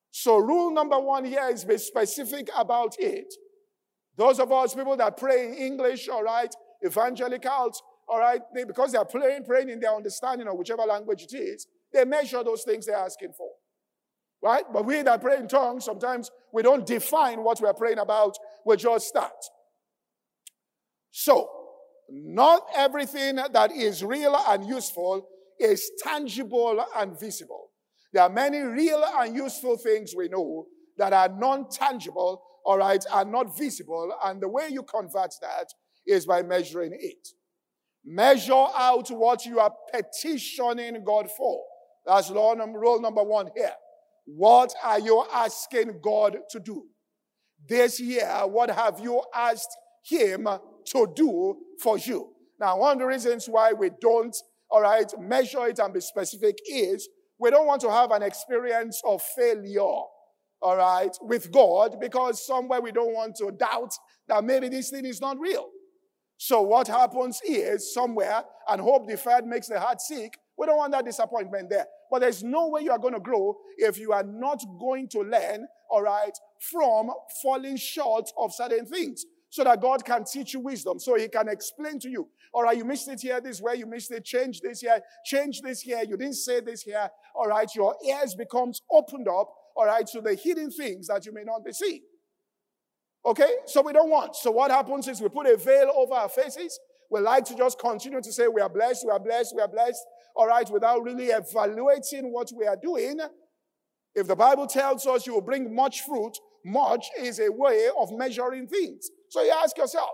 So, 0.10 0.38
rule 0.38 0.72
number 0.72 0.98
one 0.98 1.26
here 1.26 1.50
is 1.52 1.66
be 1.66 1.78
specific 1.78 2.50
about 2.56 2.96
it. 2.98 3.34
Those 4.16 4.40
of 4.40 4.54
us 4.54 4.74
people 4.74 4.96
that 4.96 5.18
pray 5.18 5.50
in 5.50 5.54
English, 5.56 6.08
all 6.08 6.24
right, 6.24 6.56
evangelicals, 6.84 7.84
all 8.08 8.20
right, 8.20 8.40
they, 8.56 8.64
because 8.64 8.94
they 8.94 8.98
are 8.98 9.04
praying, 9.04 9.44
praying 9.44 9.70
in 9.70 9.82
their 9.82 9.94
understanding 9.94 10.48
or 10.48 10.56
whichever 10.56 10.84
language 10.84 11.24
it 11.24 11.36
is, 11.36 11.68
they 11.92 12.06
measure 12.06 12.42
those 12.42 12.64
things 12.64 12.86
they're 12.86 12.96
asking 12.96 13.34
for. 13.38 13.50
Right? 14.42 14.64
But 14.72 14.86
we 14.86 15.02
that 15.02 15.20
pray 15.20 15.36
in 15.36 15.50
tongues, 15.50 15.84
sometimes 15.84 16.32
we 16.54 16.64
don't 16.64 16.86
define 16.86 17.44
what 17.44 17.60
we're 17.60 17.74
praying 17.74 18.00
about, 18.00 18.38
we 18.66 18.78
just 18.78 19.10
start. 19.10 19.44
So, 21.12 21.57
not 22.10 22.68
everything 22.76 23.36
that 23.36 23.72
is 23.72 24.04
real 24.04 24.36
and 24.48 24.66
useful 24.66 25.28
is 25.60 25.92
tangible 26.04 26.84
and 26.96 27.20
visible. 27.20 27.72
There 28.14 28.24
are 28.24 28.30
many 28.30 28.60
real 28.60 29.04
and 29.04 29.36
useful 29.36 29.78
things 29.78 30.14
we 30.16 30.30
know 30.30 30.68
that 30.98 31.14
are 31.14 31.30
non 31.30 31.70
tangible, 31.70 32.42
all 32.66 32.78
right, 32.78 33.04
are 33.12 33.26
not 33.26 33.58
visible. 33.58 34.14
And 34.24 34.42
the 34.42 34.48
way 34.48 34.70
you 34.70 34.84
convert 34.84 35.34
that 35.42 35.68
is 36.06 36.26
by 36.26 36.42
measuring 36.42 36.94
it. 36.94 37.28
Measure 38.06 38.54
out 38.54 39.10
what 39.10 39.46
you 39.46 39.60
are 39.60 39.74
petitioning 39.94 41.04
God 41.04 41.30
for. 41.30 41.62
That's 42.06 42.30
rule 42.30 43.02
number 43.02 43.24
one 43.24 43.50
here. 43.56 43.74
What 44.26 44.74
are 44.84 45.00
you 45.00 45.26
asking 45.34 46.00
God 46.02 46.38
to 46.52 46.60
do? 46.60 46.86
This 47.68 48.00
year, 48.00 48.44
what 48.46 48.70
have 48.70 49.00
you 49.00 49.22
asked 49.34 49.76
Him 50.04 50.48
to 50.92 51.08
do 51.16 51.58
for 51.82 51.98
you? 51.98 52.30
Now, 52.60 52.78
one 52.80 52.94
of 52.94 53.00
the 53.00 53.06
reasons 53.06 53.48
why 53.48 53.74
we 53.74 53.92
don't, 54.02 54.36
all 54.70 54.82
right, 54.82 55.12
measure 55.20 55.68
it 55.68 55.80
and 55.80 55.94
be 55.94 56.02
specific 56.02 56.58
is 56.70 57.08
we 57.40 57.52
don't 57.52 57.68
want 57.68 57.82
to 57.82 57.92
have 57.92 58.12
an 58.12 58.24
experience 58.24 59.02
of 59.06 59.22
failure, 59.22 59.82
all 59.82 60.78
right, 60.78 61.16
with 61.22 61.52
God 61.52 62.00
because 62.00 62.46
somewhere 62.46 62.82
we 62.82 62.92
don't 62.92 63.14
want 63.14 63.36
to 63.38 63.52
doubt 63.52 63.94
that 64.28 64.44
maybe 64.44 64.70
this 64.70 64.90
thing 64.90 65.06
is 65.06 65.22
not 65.22 65.40
real. 65.40 65.68
So 66.38 66.62
what 66.62 66.88
happens 66.88 67.42
is 67.44 67.94
somewhere, 67.94 68.44
and 68.70 68.80
hope 68.80 69.08
deferred 69.08 69.46
makes 69.46 69.68
the 69.68 69.80
heart 69.80 70.02
sick. 70.02 70.38
We 70.58 70.68
don't 70.68 70.78
want 70.78 70.92
that 70.92 71.06
disappointment 71.06 71.70
there. 71.70 71.86
But 72.12 72.20
there's 72.20 72.44
no 72.44 72.70
way 72.70 72.82
you 72.82 72.92
are 72.92 73.00
going 73.00 73.16
to 73.16 73.20
grow 73.20 73.58
if 73.78 73.98
you 73.98 74.14
are 74.14 74.24
not 74.24 74.64
going 74.80 75.10
to 75.10 75.20
learn, 75.22 75.68
all 75.90 76.04
right, 76.04 76.32
from 76.72 77.10
falling 77.42 77.78
short 77.78 78.30
of 78.38 78.54
certain 78.54 78.86
things. 78.86 79.26
So 79.50 79.64
that 79.64 79.82
God 79.82 80.04
can 80.04 80.26
teach 80.26 80.54
you 80.54 80.60
wisdom. 80.60 81.00
So 81.00 81.16
He 81.16 81.28
can 81.28 81.48
explain 81.48 82.00
to 82.00 82.10
you, 82.10 82.28
all 82.54 82.64
right, 82.64 82.78
you 82.78 82.86
missed 82.86 83.08
it 83.08 83.22
here, 83.22 83.40
this 83.40 83.62
way, 83.62 83.76
you 83.76 83.86
missed 83.86 84.12
it, 84.12 84.26
change 84.26 84.62
this 84.62 84.82
here, 84.82 85.00
change 85.26 85.62
this 85.62 85.82
here, 85.82 86.02
you 86.08 86.18
didn't 86.18 86.36
say 86.36 86.60
this 86.60 86.82
here, 86.82 87.10
all 87.36 87.48
right, 87.48 87.70
your 87.76 87.96
ears 88.06 88.36
becomes 88.36 88.82
opened 88.92 89.28
up, 89.28 89.54
all 89.76 89.86
right, 89.86 90.08
to 90.08 90.22
the 90.22 90.36
hidden 90.36 90.72
things 90.72 91.08
that 91.08 91.26
you 91.26 91.34
may 91.34 91.44
not 91.44 91.64
be 91.64 91.72
seeing. 91.72 92.02
Okay? 93.26 93.52
So 93.66 93.82
we 93.82 93.94
don't 93.94 94.10
want. 94.10 94.36
So 94.36 94.52
what 94.52 94.72
happens 94.72 95.08
is 95.08 95.22
we 95.22 95.30
put 95.30 95.48
a 95.48 95.58
veil 95.58 95.92
over 95.96 96.14
our 96.14 96.30
faces. 96.30 96.80
We 97.10 97.20
like 97.20 97.46
to 97.46 97.56
just 97.56 97.80
continue 97.80 98.22
to 98.22 98.32
say 98.32 98.48
we 98.48 98.62
are 98.62 98.70
blessed, 98.70 99.06
we 99.06 99.12
are 99.12 99.20
blessed, 99.20 99.54
we 99.56 99.62
are 99.62 99.68
blessed, 99.68 100.04
all 100.36 100.48
right, 100.48 100.70
without 100.70 101.04
really 101.04 101.28
evaluating 101.28 102.32
what 102.32 102.52
we 102.56 102.66
are 102.66 102.76
doing. 102.76 103.20
If 104.16 104.28
the 104.28 104.36
Bible 104.36 104.68
tells 104.68 105.06
us 105.06 105.28
you 105.28 105.34
will 105.34 105.42
bring 105.42 105.74
much 105.74 106.02
fruit, 106.02 106.38
much 106.66 107.08
is 107.20 107.40
a 107.40 107.52
way 107.52 107.88
of 107.98 108.12
measuring 108.12 108.68
things. 108.68 109.10
So 109.30 109.44
you 109.44 109.52
ask 109.52 109.78
yourself, 109.78 110.12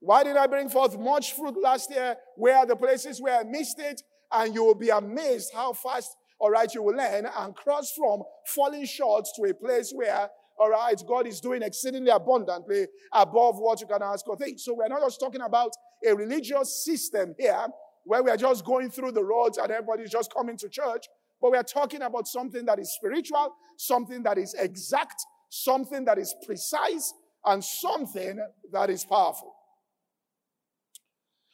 why 0.00 0.22
did 0.22 0.36
I 0.36 0.46
bring 0.46 0.68
forth 0.68 0.98
much 0.98 1.32
fruit 1.34 1.56
last 1.62 1.90
year? 1.90 2.16
Where 2.36 2.58
are 2.58 2.66
the 2.66 2.76
places 2.76 3.20
where 3.20 3.40
I 3.40 3.44
missed 3.44 3.78
it? 3.78 4.02
And 4.32 4.54
you 4.54 4.64
will 4.64 4.74
be 4.74 4.90
amazed 4.90 5.50
how 5.54 5.72
fast, 5.72 6.14
all 6.38 6.50
right, 6.50 6.72
you 6.74 6.82
will 6.82 6.96
learn 6.96 7.26
and 7.36 7.54
cross 7.54 7.92
from 7.96 8.22
falling 8.46 8.84
short 8.86 9.26
to 9.36 9.44
a 9.44 9.54
place 9.54 9.92
where 9.94 10.28
all 10.56 10.70
right, 10.70 11.00
God 11.06 11.26
is 11.26 11.40
doing 11.40 11.62
exceedingly 11.62 12.10
abundantly 12.10 12.86
above 13.12 13.58
what 13.58 13.80
you 13.80 13.86
can 13.86 14.02
ask 14.02 14.26
or 14.28 14.36
think. 14.36 14.60
So 14.60 14.74
we're 14.74 14.88
not 14.88 15.00
just 15.00 15.18
talking 15.18 15.40
about 15.40 15.72
a 16.06 16.14
religious 16.14 16.84
system 16.84 17.34
here 17.38 17.66
where 18.04 18.22
we 18.22 18.30
are 18.30 18.36
just 18.36 18.64
going 18.64 18.90
through 18.90 19.12
the 19.12 19.24
roads 19.24 19.58
and 19.58 19.70
everybody's 19.70 20.10
just 20.10 20.32
coming 20.32 20.56
to 20.58 20.68
church, 20.68 21.06
but 21.40 21.50
we 21.50 21.56
are 21.56 21.64
talking 21.64 22.02
about 22.02 22.28
something 22.28 22.64
that 22.66 22.78
is 22.78 22.92
spiritual, 22.92 23.54
something 23.78 24.22
that 24.22 24.38
is 24.38 24.54
exact, 24.54 25.24
something 25.48 26.04
that 26.04 26.18
is 26.18 26.34
precise, 26.44 27.12
and 27.44 27.62
something 27.62 28.38
that 28.72 28.90
is 28.90 29.04
powerful. 29.04 29.54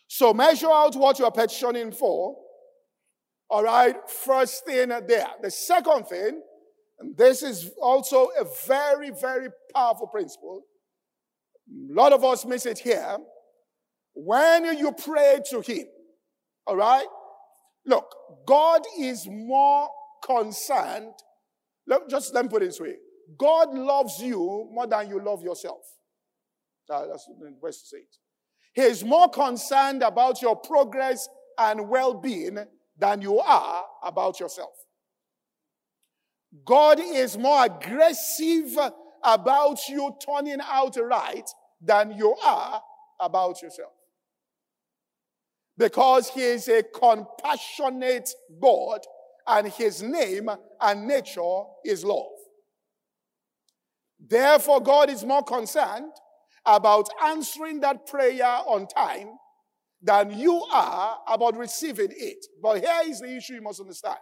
So 0.06 0.34
measure 0.34 0.70
out 0.70 0.96
what 0.96 1.18
you 1.18 1.24
are 1.24 1.32
petitioning 1.32 1.92
for. 1.92 2.36
All 3.48 3.64
right, 3.64 3.96
first 4.08 4.64
thing 4.64 4.88
there. 4.88 5.26
The 5.42 5.50
second 5.50 6.06
thing 6.06 6.40
and 7.00 7.16
this 7.16 7.42
is 7.42 7.70
also 7.80 8.28
a 8.38 8.44
very, 8.68 9.10
very 9.10 9.48
powerful 9.74 10.06
principle. 10.06 10.62
A 11.68 11.94
lot 11.94 12.12
of 12.12 12.22
us 12.22 12.44
miss 12.44 12.66
it 12.66 12.78
here. 12.78 13.16
When 14.14 14.76
you 14.76 14.92
pray 14.92 15.40
to 15.50 15.62
Him, 15.62 15.86
all 16.66 16.76
right? 16.76 17.06
Look, 17.86 18.04
God 18.46 18.82
is 18.98 19.26
more 19.26 19.88
concerned. 20.22 21.14
Let, 21.86 22.10
just 22.10 22.34
let 22.34 22.44
me 22.44 22.50
put 22.50 22.62
it 22.62 22.66
this 22.66 22.80
way 22.80 22.96
God 23.36 23.74
loves 23.74 24.20
you 24.20 24.68
more 24.72 24.86
than 24.86 25.08
you 25.08 25.20
love 25.20 25.42
yourself. 25.42 25.82
Ah, 26.90 27.06
that's 27.06 27.26
the 27.26 27.54
best 27.62 27.80
to 27.82 27.86
say 27.86 27.98
it. 27.98 28.16
He 28.72 28.82
is 28.82 29.04
more 29.04 29.28
concerned 29.28 30.02
about 30.02 30.42
your 30.42 30.56
progress 30.56 31.28
and 31.58 31.88
well 31.88 32.14
being 32.14 32.58
than 32.98 33.22
you 33.22 33.38
are 33.40 33.84
about 34.02 34.40
yourself. 34.40 34.72
God 36.64 37.00
is 37.00 37.38
more 37.38 37.64
aggressive 37.64 38.76
about 39.22 39.78
you 39.88 40.16
turning 40.24 40.58
out 40.62 40.96
right 40.96 41.48
than 41.80 42.12
you 42.12 42.34
are 42.44 42.82
about 43.20 43.62
yourself. 43.62 43.92
Because 45.78 46.28
he 46.30 46.42
is 46.42 46.68
a 46.68 46.82
compassionate 46.82 48.28
God 48.60 49.00
and 49.46 49.68
his 49.68 50.02
name 50.02 50.50
and 50.80 51.06
nature 51.06 51.62
is 51.84 52.04
love. 52.04 52.39
Therefore, 54.30 54.80
God 54.80 55.10
is 55.10 55.24
more 55.24 55.42
concerned 55.42 56.12
about 56.64 57.08
answering 57.22 57.80
that 57.80 58.06
prayer 58.06 58.44
on 58.44 58.86
time 58.86 59.30
than 60.00 60.38
you 60.38 60.62
are 60.72 61.18
about 61.28 61.56
receiving 61.56 62.10
it. 62.10 62.46
But 62.62 62.78
here 62.78 63.00
is 63.06 63.20
the 63.20 63.36
issue 63.36 63.54
you 63.54 63.62
must 63.62 63.80
understand. 63.80 64.18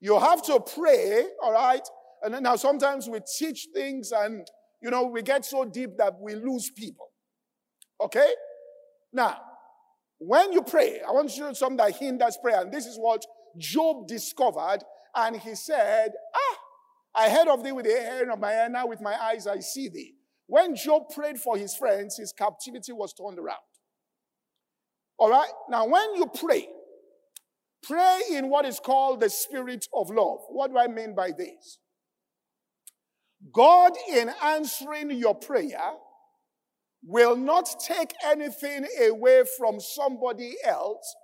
You 0.00 0.18
have 0.18 0.42
to 0.46 0.60
pray, 0.60 1.24
all 1.42 1.52
right? 1.52 1.86
And 2.22 2.42
now 2.42 2.56
sometimes 2.56 3.08
we 3.08 3.20
teach 3.38 3.68
things 3.72 4.12
and, 4.12 4.46
you 4.82 4.90
know, 4.90 5.04
we 5.04 5.22
get 5.22 5.44
so 5.44 5.64
deep 5.64 5.96
that 5.98 6.14
we 6.20 6.34
lose 6.34 6.70
people. 6.70 7.06
Okay? 8.00 8.32
Now, 9.12 9.38
when 10.18 10.52
you 10.52 10.62
pray, 10.62 11.00
I 11.06 11.12
want 11.12 11.30
to 11.30 11.34
show 11.34 11.48
you 11.48 11.54
something 11.54 11.76
that 11.76 11.96
hinders 11.96 12.38
prayer. 12.42 12.62
And 12.62 12.72
this 12.72 12.86
is 12.86 12.96
what 12.96 13.24
Job 13.56 14.08
discovered. 14.08 14.80
And 15.14 15.36
he 15.36 15.54
said, 15.54 16.12
Ah, 16.34 16.56
I 17.14 17.28
heard 17.30 17.48
of 17.48 17.62
thee 17.62 17.72
with 17.72 17.86
the 17.86 17.92
hair 17.92 18.30
of 18.30 18.40
my 18.40 18.50
hair. 18.50 18.68
Now 18.68 18.86
with 18.86 19.00
my 19.00 19.14
eyes 19.14 19.46
I 19.46 19.60
see 19.60 19.88
thee. 19.88 20.14
When 20.46 20.74
Job 20.74 21.10
prayed 21.14 21.38
for 21.38 21.56
his 21.56 21.74
friends, 21.74 22.16
his 22.16 22.32
captivity 22.32 22.92
was 22.92 23.14
turned 23.14 23.38
around. 23.38 23.58
All 25.18 25.30
right? 25.30 25.50
Now, 25.70 25.86
when 25.86 26.16
you 26.16 26.26
pray, 26.26 26.68
pray 27.82 28.20
in 28.32 28.50
what 28.50 28.66
is 28.66 28.80
called 28.80 29.20
the 29.20 29.30
spirit 29.30 29.86
of 29.94 30.10
love. 30.10 30.40
What 30.48 30.70
do 30.70 30.78
I 30.78 30.88
mean 30.88 31.14
by 31.14 31.30
this? 31.30 31.78
God, 33.52 33.92
in 34.10 34.30
answering 34.42 35.10
your 35.12 35.34
prayer, 35.34 35.92
will 37.06 37.36
not 37.36 37.68
take 37.80 38.14
anything 38.24 38.86
away 39.08 39.44
from 39.58 39.78
somebody 39.78 40.54
else, 40.64 41.14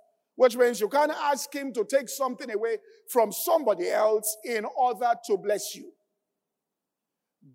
which 0.41 0.57
means 0.57 0.81
you 0.81 0.89
can't 0.89 1.11
ask 1.11 1.53
Him 1.53 1.71
to 1.71 1.85
take 1.85 2.09
something 2.09 2.49
away 2.49 2.77
from 3.07 3.31
somebody 3.31 3.91
else 3.91 4.37
in 4.43 4.65
order 4.65 5.11
to 5.27 5.37
bless 5.37 5.75
you. 5.75 5.91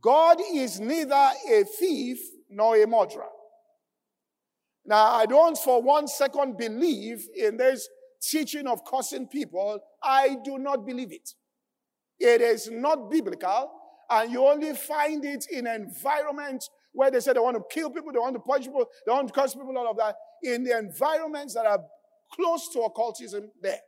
God 0.01 0.39
is 0.55 0.79
neither 0.79 1.31
a 1.51 1.65
thief 1.65 2.21
nor 2.49 2.77
a 2.81 2.87
murderer. 2.87 3.27
Now, 4.85 5.15
I 5.15 5.27
don't 5.27 5.59
for 5.59 5.83
one 5.83 6.07
second 6.07 6.59
believe 6.59 7.27
in 7.37 7.57
this 7.57 7.89
teaching 8.23 8.69
of 8.69 8.85
cursing 8.85 9.27
people. 9.27 9.81
I 10.01 10.37
do 10.45 10.57
not 10.57 10.87
believe 10.87 11.11
it. 11.11 11.29
It 12.21 12.41
is 12.41 12.71
not 12.71 13.11
biblical, 13.11 13.69
and 14.09 14.31
you 14.31 14.47
only 14.47 14.75
find 14.75 15.25
it 15.25 15.45
in 15.51 15.67
environments 15.67 16.71
where 16.93 17.11
they 17.11 17.19
say 17.19 17.33
they 17.33 17.41
want 17.41 17.57
to 17.57 17.65
kill 17.69 17.91
people, 17.91 18.13
they 18.13 18.21
want 18.21 18.37
to 18.37 18.41
punch 18.41 18.67
people, 18.67 18.87
they 19.05 19.11
want 19.11 19.27
to 19.27 19.35
curse 19.35 19.55
people, 19.55 19.77
all 19.77 19.91
of 19.91 19.97
that. 19.97 20.15
In 20.45 20.63
the 20.63 20.79
environments 20.79 21.55
that 21.55 21.67
are 21.67 21.81
close 22.33 22.69
to 22.73 22.81
occultism, 22.81 23.51
there. 23.63 23.81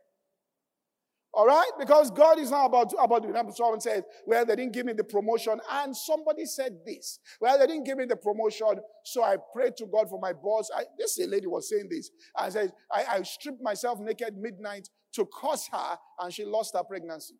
All 1.31 1.45
right? 1.45 1.69
Because 1.77 2.09
God 2.09 2.39
is 2.39 2.49
not 2.49 2.65
about, 2.65 2.91
about 2.99 3.21
doing 3.21 3.33
that. 3.35 3.55
Someone 3.55 3.79
said, 3.79 4.03
well, 4.25 4.45
they 4.45 4.55
didn't 4.55 4.73
give 4.73 4.85
me 4.85 4.93
the 4.93 5.03
promotion. 5.03 5.59
And 5.71 5.95
somebody 5.95 6.45
said 6.45 6.79
this. 6.85 7.19
Well, 7.39 7.59
they 7.59 7.67
didn't 7.67 7.85
give 7.85 7.97
me 7.97 8.05
the 8.05 8.15
promotion. 8.15 8.79
So 9.03 9.23
I 9.23 9.37
prayed 9.53 9.77
to 9.77 9.85
God 9.85 10.09
for 10.09 10.19
my 10.19 10.33
boss. 10.33 10.71
I, 10.75 10.85
this 10.97 11.19
lady 11.19 11.45
was 11.45 11.69
saying 11.69 11.87
this. 11.91 12.09
I 12.35 12.49
said, 12.49 12.71
I, 12.91 13.05
I 13.11 13.21
stripped 13.21 13.61
myself 13.61 13.99
naked 13.99 14.37
midnight 14.37 14.89
to 15.13 15.27
curse 15.41 15.69
her 15.71 15.97
and 16.19 16.33
she 16.33 16.45
lost 16.45 16.75
her 16.75 16.83
pregnancy. 16.83 17.35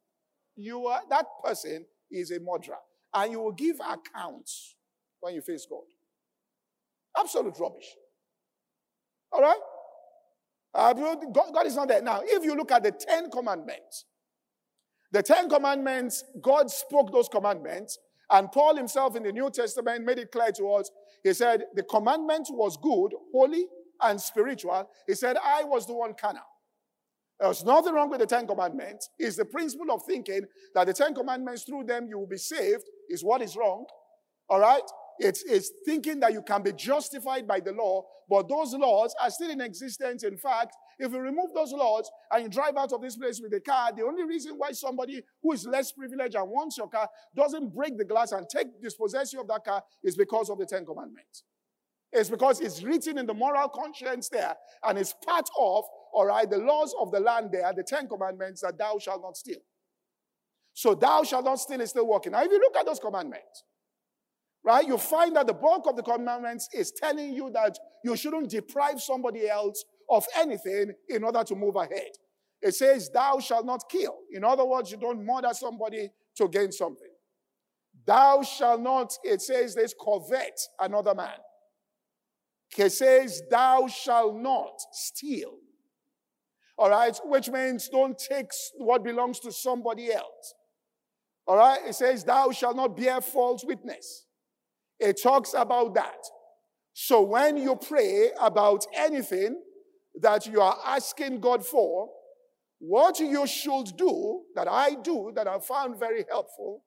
You 0.56 0.86
are, 0.86 1.02
that 1.10 1.26
person 1.44 1.86
is 2.12 2.30
a 2.32 2.40
murderer. 2.40 2.78
And 3.14 3.32
you 3.32 3.40
will 3.40 3.54
give 3.54 3.78
accounts 3.80 4.76
when 5.20 5.34
you 5.34 5.42
face 5.42 5.66
God. 5.68 5.82
Absolute 7.18 7.58
rubbish. 7.60 7.88
All 9.32 9.42
right? 9.42 9.60
Uh, 10.74 10.94
God, 10.94 11.54
God 11.54 11.66
is 11.66 11.76
not 11.76 11.88
there. 11.88 12.02
Now, 12.02 12.22
if 12.24 12.44
you 12.44 12.56
look 12.56 12.72
at 12.72 12.84
the 12.84 12.92
Ten 12.92 13.30
Commandments, 13.32 14.06
the 15.12 15.24
Ten 15.24 15.50
Commandments, 15.50 16.24
God 16.42 16.70
spoke 16.70 17.12
those 17.12 17.28
commandments, 17.28 17.98
and 18.30 18.52
Paul 18.52 18.76
himself 18.76 19.16
in 19.16 19.24
the 19.24 19.32
New 19.32 19.50
Testament 19.50 20.06
made 20.06 20.20
it 20.20 20.32
clear 20.32 20.52
to 20.52 20.72
us. 20.74 20.92
He 21.24 21.34
said, 21.34 21.64
The 21.74 21.84
commandment 21.84 22.48
was 22.52 22.78
good, 22.78 23.14
holy, 23.34 23.66
and 24.02 24.22
spiritual. 24.22 24.90
He 25.08 25.16
said, 25.16 25.38
I 25.44 25.64
was 25.64 25.88
the 25.88 25.94
one 25.94 26.14
carnal. 26.14 26.44
There's 27.40 27.64
nothing 27.64 27.94
wrong 27.94 28.10
with 28.10 28.20
the 28.20 28.26
Ten 28.28 28.46
Commandments. 28.46 29.10
It's 29.18 29.38
the 29.38 29.46
principle 29.46 29.92
of 29.92 30.04
thinking 30.04 30.42
that 30.76 30.88
the 30.88 30.94
Ten 30.94 31.16
Commandments, 31.16 31.64
through 31.64 31.86
them, 31.86 32.08
you 32.08 32.20
will 32.20 32.28
be 32.28 32.38
saved, 32.38 32.84
is 33.10 33.24
what 33.24 33.42
is 33.42 33.56
wrong. 33.56 33.86
All 34.50 34.60
right? 34.60 34.82
It's, 35.20 35.44
it's 35.44 35.72
thinking 35.86 36.22
that 36.22 36.32
you 36.32 36.42
can 36.42 36.64
be 36.64 36.72
justified 36.72 37.46
by 37.46 37.60
the 37.60 37.74
law, 37.74 38.06
but 38.30 38.48
those 38.48 38.74
laws 38.74 39.14
are 39.22 39.30
still 39.30 39.50
in 39.50 39.60
existence. 39.60 40.24
In 40.24 40.38
fact, 40.38 40.76
if 40.98 41.12
you 41.12 41.20
remove 41.20 41.54
those 41.54 41.74
laws 41.74 42.10
and 42.32 42.44
you 42.44 42.50
drive 42.50 42.78
out 42.78 42.94
of 42.94 43.02
this 43.02 43.18
place 43.18 43.42
with 43.42 43.54
a 43.54 43.60
car, 43.60 43.92
the 43.96 44.04
only 44.04 44.24
reason 44.24 44.54
why 44.56 44.72
somebody 44.72 45.22
who 45.44 45.52
is 45.52 45.66
less 45.66 45.92
privileged 45.92 46.36
and 46.36 46.50
wants 46.50 46.78
your 46.78 46.88
car 46.88 47.10
doesn't 47.36 47.76
break 47.76 47.98
the 47.98 48.06
glass 48.06 48.32
and 48.32 48.48
take 48.50 48.82
dispossession 48.82 49.40
of 49.40 49.48
that 49.48 49.66
car 49.66 49.84
is 50.04 50.16
because 50.16 50.50
of 50.50 50.58
the 50.58 50.66
Ten 50.66 50.86
Commandments. 50.86 51.44
It's 52.12 52.30
because 52.30 52.62
it's 52.62 52.82
written 52.82 53.18
in 53.18 53.26
the 53.26 53.34
moral 53.34 53.68
conscience 53.70 54.30
there 54.30 54.56
and 54.84 54.98
it's 54.98 55.14
part 55.26 55.48
of, 55.60 55.84
all 56.14 56.26
right, 56.26 56.50
the 56.50 56.58
laws 56.58 56.96
of 57.00 57.12
the 57.12 57.20
land 57.20 57.50
there, 57.52 57.72
the 57.76 57.84
Ten 57.84 58.08
Commandments 58.08 58.62
that 58.62 58.78
thou 58.78 58.98
shalt 59.00 59.22
not 59.22 59.36
steal. 59.36 59.60
So 60.74 60.96
thou 60.96 61.24
shalt 61.24 61.44
not 61.44 61.60
steal 61.60 61.82
is 61.82 61.90
still 61.90 62.08
working. 62.08 62.32
Now, 62.32 62.44
if 62.44 62.52
you 62.52 62.60
look 62.60 62.78
at 62.78 62.86
those 62.86 63.00
commandments, 63.00 63.64
right, 64.64 64.86
you 64.86 64.98
find 64.98 65.36
that 65.36 65.48
the 65.48 65.54
bulk 65.54 65.88
of 65.88 65.96
the 65.96 66.04
commandments 66.04 66.70
is 66.74 66.92
telling 66.92 67.34
you 67.34 67.50
that 67.52 67.78
you 68.04 68.16
shouldn't 68.16 68.50
deprive 68.50 69.02
somebody 69.02 69.50
else 69.50 69.84
of 70.10 70.26
anything 70.38 70.94
in 71.08 71.24
order 71.24 71.44
to 71.44 71.56
move 71.56 71.76
ahead. 71.76 72.12
It 72.62 72.76
says, 72.76 73.10
Thou 73.10 73.40
shalt 73.40 73.66
not 73.66 73.84
kill. 73.90 74.18
In 74.34 74.44
other 74.44 74.66
words, 74.66 74.92
you 74.92 74.98
don't 74.98 75.26
murder 75.26 75.50
somebody 75.54 76.10
to 76.36 76.48
gain 76.48 76.72
something. 76.72 77.08
Thou 78.06 78.42
shalt 78.42 78.82
not, 78.82 79.14
it 79.24 79.42
says 79.42 79.76
this, 79.76 79.94
covet 79.94 80.60
another 80.80 81.14
man. 81.14 81.38
It 82.78 82.92
says, 82.92 83.42
Thou 83.50 83.88
shalt 83.88 84.36
not 84.36 84.80
steal. 84.92 85.54
All 86.78 86.90
right, 86.90 87.18
which 87.26 87.50
means 87.50 87.90
don't 87.90 88.18
take 88.18 88.52
what 88.78 89.04
belongs 89.04 89.40
to 89.42 89.52
somebody 89.52 90.12
else. 90.12 90.54
All 91.46 91.58
right, 91.58 91.80
it 91.86 91.96
says, 91.96 92.24
Thou 92.24 92.52
shalt 92.52 92.76
not 92.76 92.96
bear 92.96 93.22
false 93.22 93.64
witness. 93.66 94.26
It 95.00 95.22
talks 95.22 95.54
about 95.54 95.94
that. 95.96 96.18
So 96.94 97.22
when 97.22 97.58
you 97.58 97.76
pray 97.76 98.32
about 98.40 98.86
anything 98.96 99.62
that 100.22 100.46
you 100.46 100.60
are 100.60 100.78
asking 100.86 101.40
God 101.40 101.66
for, 101.66 102.10
what 102.80 103.20
you 103.20 103.46
should 103.48 103.96
do, 103.98 104.42
that 104.56 104.68
I 104.68 104.96
do, 104.96 105.32
that 105.36 105.48
I 105.48 105.60
found 105.60 106.00
very 106.00 106.26
helpful, 106.30 106.84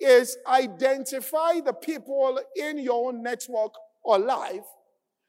is 0.00 0.36
identify 0.46 1.60
the 1.60 1.72
people 1.72 2.40
in 2.56 2.78
your 2.78 3.08
own 3.08 3.22
network 3.22 3.72
or 4.02 4.18
life, 4.18 4.66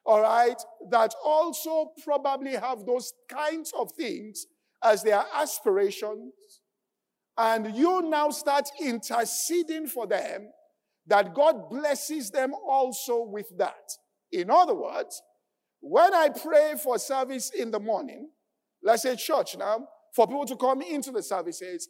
all 0.06 0.22
right, 0.22 0.62
that 0.90 1.14
also 1.24 1.92
probably 2.04 2.54
have 2.54 2.86
those 2.86 3.14
kinds 3.30 3.72
of 3.78 3.92
things 3.92 4.46
as 4.84 5.04
their 5.04 5.24
aspirations. 5.34 6.34
And 7.38 7.76
you 7.76 8.02
now 8.02 8.30
start 8.30 8.70
interceding 8.80 9.88
for 9.88 10.08
them 10.08 10.50
that 11.08 11.34
God 11.34 11.70
blesses 11.70 12.32
them 12.32 12.54
also 12.54 13.24
with 13.24 13.56
that. 13.58 13.92
In 14.32 14.50
other 14.50 14.74
words, 14.74 15.22
when 15.82 16.14
I 16.14 16.30
pray 16.30 16.74
for 16.82 16.98
service 16.98 17.52
in 17.52 17.72
the 17.72 17.80
morning, 17.80 18.30
let's 18.84 19.04
say 19.04 19.16
church 19.16 19.56
now, 19.58 19.88
for 20.16 20.28
people 20.28 20.46
to 20.46 20.56
come 20.56 20.82
into 20.82 21.12
the 21.12 21.22
services, 21.22 21.90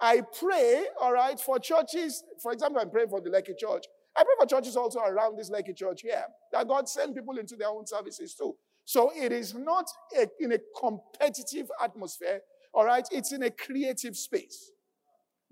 I 0.00 0.22
pray, 0.38 0.84
all 1.00 1.12
right, 1.12 1.38
for 1.38 1.58
churches. 1.58 2.24
For 2.42 2.52
example, 2.52 2.80
I'm 2.80 2.90
praying 2.90 3.08
for 3.08 3.20
the 3.20 3.30
Lekki 3.30 3.56
Church. 3.56 3.84
I 4.16 4.24
pray 4.24 4.32
for 4.38 4.46
churches 4.46 4.76
also 4.76 5.00
around 5.00 5.38
this 5.38 5.50
Lekki 5.50 5.76
Church 5.76 6.02
here, 6.02 6.24
that 6.52 6.66
God 6.66 6.88
send 6.88 7.14
people 7.14 7.38
into 7.38 7.56
their 7.56 7.68
own 7.68 7.86
services 7.86 8.34
too. 8.34 8.56
So 8.84 9.12
it 9.14 9.30
is 9.30 9.54
not 9.54 9.86
a, 10.18 10.26
in 10.40 10.52
a 10.52 10.58
competitive 10.78 11.70
atmosphere, 11.82 12.40
all 12.74 12.84
right, 12.84 13.06
it's 13.10 13.32
in 13.32 13.42
a 13.44 13.50
creative 13.50 14.16
space. 14.16 14.72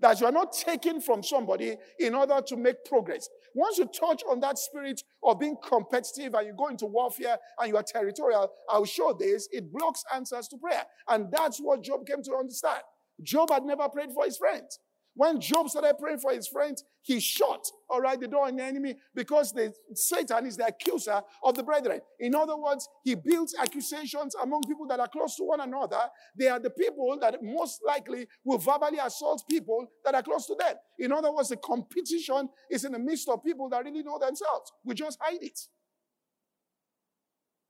That 0.01 0.21
you 0.21 0.27
are 0.27 0.31
not 0.31 0.53
taking 0.53 1.01
from 1.01 1.23
somebody 1.23 1.75
in 1.99 2.15
order 2.15 2.41
to 2.47 2.55
make 2.55 2.85
progress. 2.85 3.27
Once 3.53 3.77
you 3.77 3.85
touch 3.85 4.23
on 4.29 4.39
that 4.39 4.57
spirit 4.57 5.01
of 5.23 5.39
being 5.39 5.57
competitive 5.61 6.33
and 6.35 6.47
you 6.47 6.53
go 6.57 6.67
into 6.67 6.85
warfare 6.85 7.37
and 7.59 7.69
you 7.69 7.75
are 7.75 7.83
territorial, 7.83 8.49
I'll 8.69 8.85
show 8.85 9.13
this, 9.13 9.49
it 9.51 9.71
blocks 9.71 10.03
answers 10.13 10.47
to 10.49 10.57
prayer. 10.57 10.83
And 11.07 11.29
that's 11.31 11.59
what 11.59 11.83
Job 11.83 12.05
came 12.05 12.23
to 12.23 12.35
understand. 12.35 12.81
Job 13.21 13.49
had 13.49 13.63
never 13.63 13.89
prayed 13.89 14.13
for 14.13 14.23
his 14.23 14.37
friends. 14.37 14.79
When 15.15 15.41
Job 15.41 15.69
started 15.69 15.95
praying 15.99 16.19
for 16.19 16.31
his 16.31 16.47
friends, 16.47 16.83
he 17.01 17.19
shut, 17.19 17.65
all 17.89 18.01
right, 18.01 18.19
the 18.19 18.27
door 18.27 18.47
on 18.47 18.55
the 18.55 18.63
enemy 18.63 18.95
because 19.15 19.51
the, 19.51 19.73
Satan 19.93 20.45
is 20.45 20.57
the 20.57 20.67
accuser 20.67 21.21
of 21.43 21.55
the 21.55 21.63
brethren. 21.63 22.01
In 22.19 22.35
other 22.35 22.55
words, 22.55 22.87
he 23.03 23.15
builds 23.15 23.55
accusations 23.59 24.35
among 24.41 24.61
people 24.63 24.87
that 24.87 24.99
are 24.99 25.07
close 25.07 25.35
to 25.37 25.43
one 25.43 25.61
another. 25.61 25.99
They 26.37 26.47
are 26.47 26.59
the 26.59 26.69
people 26.69 27.17
that 27.21 27.41
most 27.41 27.81
likely 27.85 28.27
will 28.45 28.59
verbally 28.59 28.99
assault 29.03 29.43
people 29.49 29.87
that 30.05 30.15
are 30.15 30.23
close 30.23 30.45
to 30.47 30.55
them. 30.59 30.75
In 30.99 31.11
other 31.11 31.33
words, 31.33 31.49
the 31.49 31.57
competition 31.57 32.49
is 32.69 32.85
in 32.85 32.91
the 32.91 32.99
midst 32.99 33.27
of 33.29 33.43
people 33.43 33.69
that 33.69 33.83
really 33.83 34.03
know 34.03 34.19
themselves. 34.19 34.71
We 34.83 34.93
just 34.93 35.17
hide 35.21 35.41
it. 35.41 35.59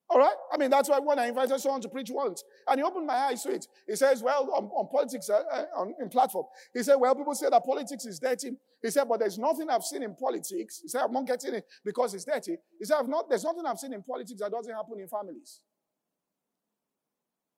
All 0.10 0.18
right? 0.18 0.34
I 0.52 0.58
mean, 0.58 0.72
that's 0.72 0.90
why 0.90 0.98
when 0.98 1.20
I 1.20 1.28
invited 1.28 1.60
someone 1.60 1.82
to 1.82 1.90
preach 1.90 2.10
once, 2.10 2.44
and 2.68 2.80
he 2.80 2.84
opened 2.84 3.06
my 3.06 3.14
eyes 3.14 3.44
to 3.44 3.52
it. 3.52 3.68
He 3.88 3.96
says, 3.96 4.24
well, 4.24 4.50
on, 4.56 4.66
on 4.66 4.88
politics, 4.92 5.30
uh, 5.30 5.44
uh, 5.52 5.66
on, 5.78 5.94
in 6.02 6.10
platform, 6.10 6.46
he 6.74 6.82
said, 6.82 6.96
well, 6.96 7.14
people 7.14 7.36
say 7.36 7.48
that 7.50 7.64
politics 7.64 8.06
is 8.06 8.20
dirty. 8.20 8.54
He 8.82 8.90
said, 8.90 9.06
but 9.08 9.20
there's 9.20 9.38
nothing 9.38 9.70
I've 9.70 9.84
seen 9.84 10.02
in 10.02 10.16
politics. 10.16 10.80
He 10.82 10.88
said, 10.88 11.04
I'm 11.04 11.12
not 11.12 11.28
getting 11.28 11.54
it 11.54 11.66
because 11.86 12.16
it's 12.16 12.26
dirty. 12.26 12.58
He 12.80 12.86
said, 12.86 13.08
not, 13.08 13.30
there's 13.30 13.44
nothing 13.44 13.64
I've 13.68 13.78
seen 13.78 13.94
in 13.94 14.02
politics 14.02 14.40
that 14.40 14.52
doesn't 14.52 14.74
happen 14.74 15.00
in 15.00 15.08
families. 15.08 15.60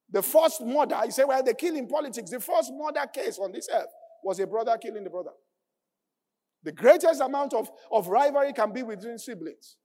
The 0.09 0.21
first 0.21 0.61
murder, 0.61 0.99
he 1.05 1.11
said, 1.11 1.23
well, 1.23 1.41
they 1.41 1.53
kill 1.53 1.77
in 1.77 1.87
politics. 1.87 2.31
The 2.31 2.41
first 2.41 2.73
murder 2.73 3.07
case 3.07 3.39
on 3.39 3.53
this 3.53 3.69
earth 3.73 3.93
was 4.23 4.41
a 4.41 4.45
brother 4.45 4.77
killing 4.77 5.05
the 5.05 5.09
brother. 5.09 5.31
The 6.63 6.73
greatest 6.73 7.21
amount 7.21 7.53
of, 7.53 7.71
of 7.89 8.09
rivalry 8.09 8.51
can 8.51 8.73
be 8.73 8.83
between 8.83 9.17
siblings. 9.17 9.77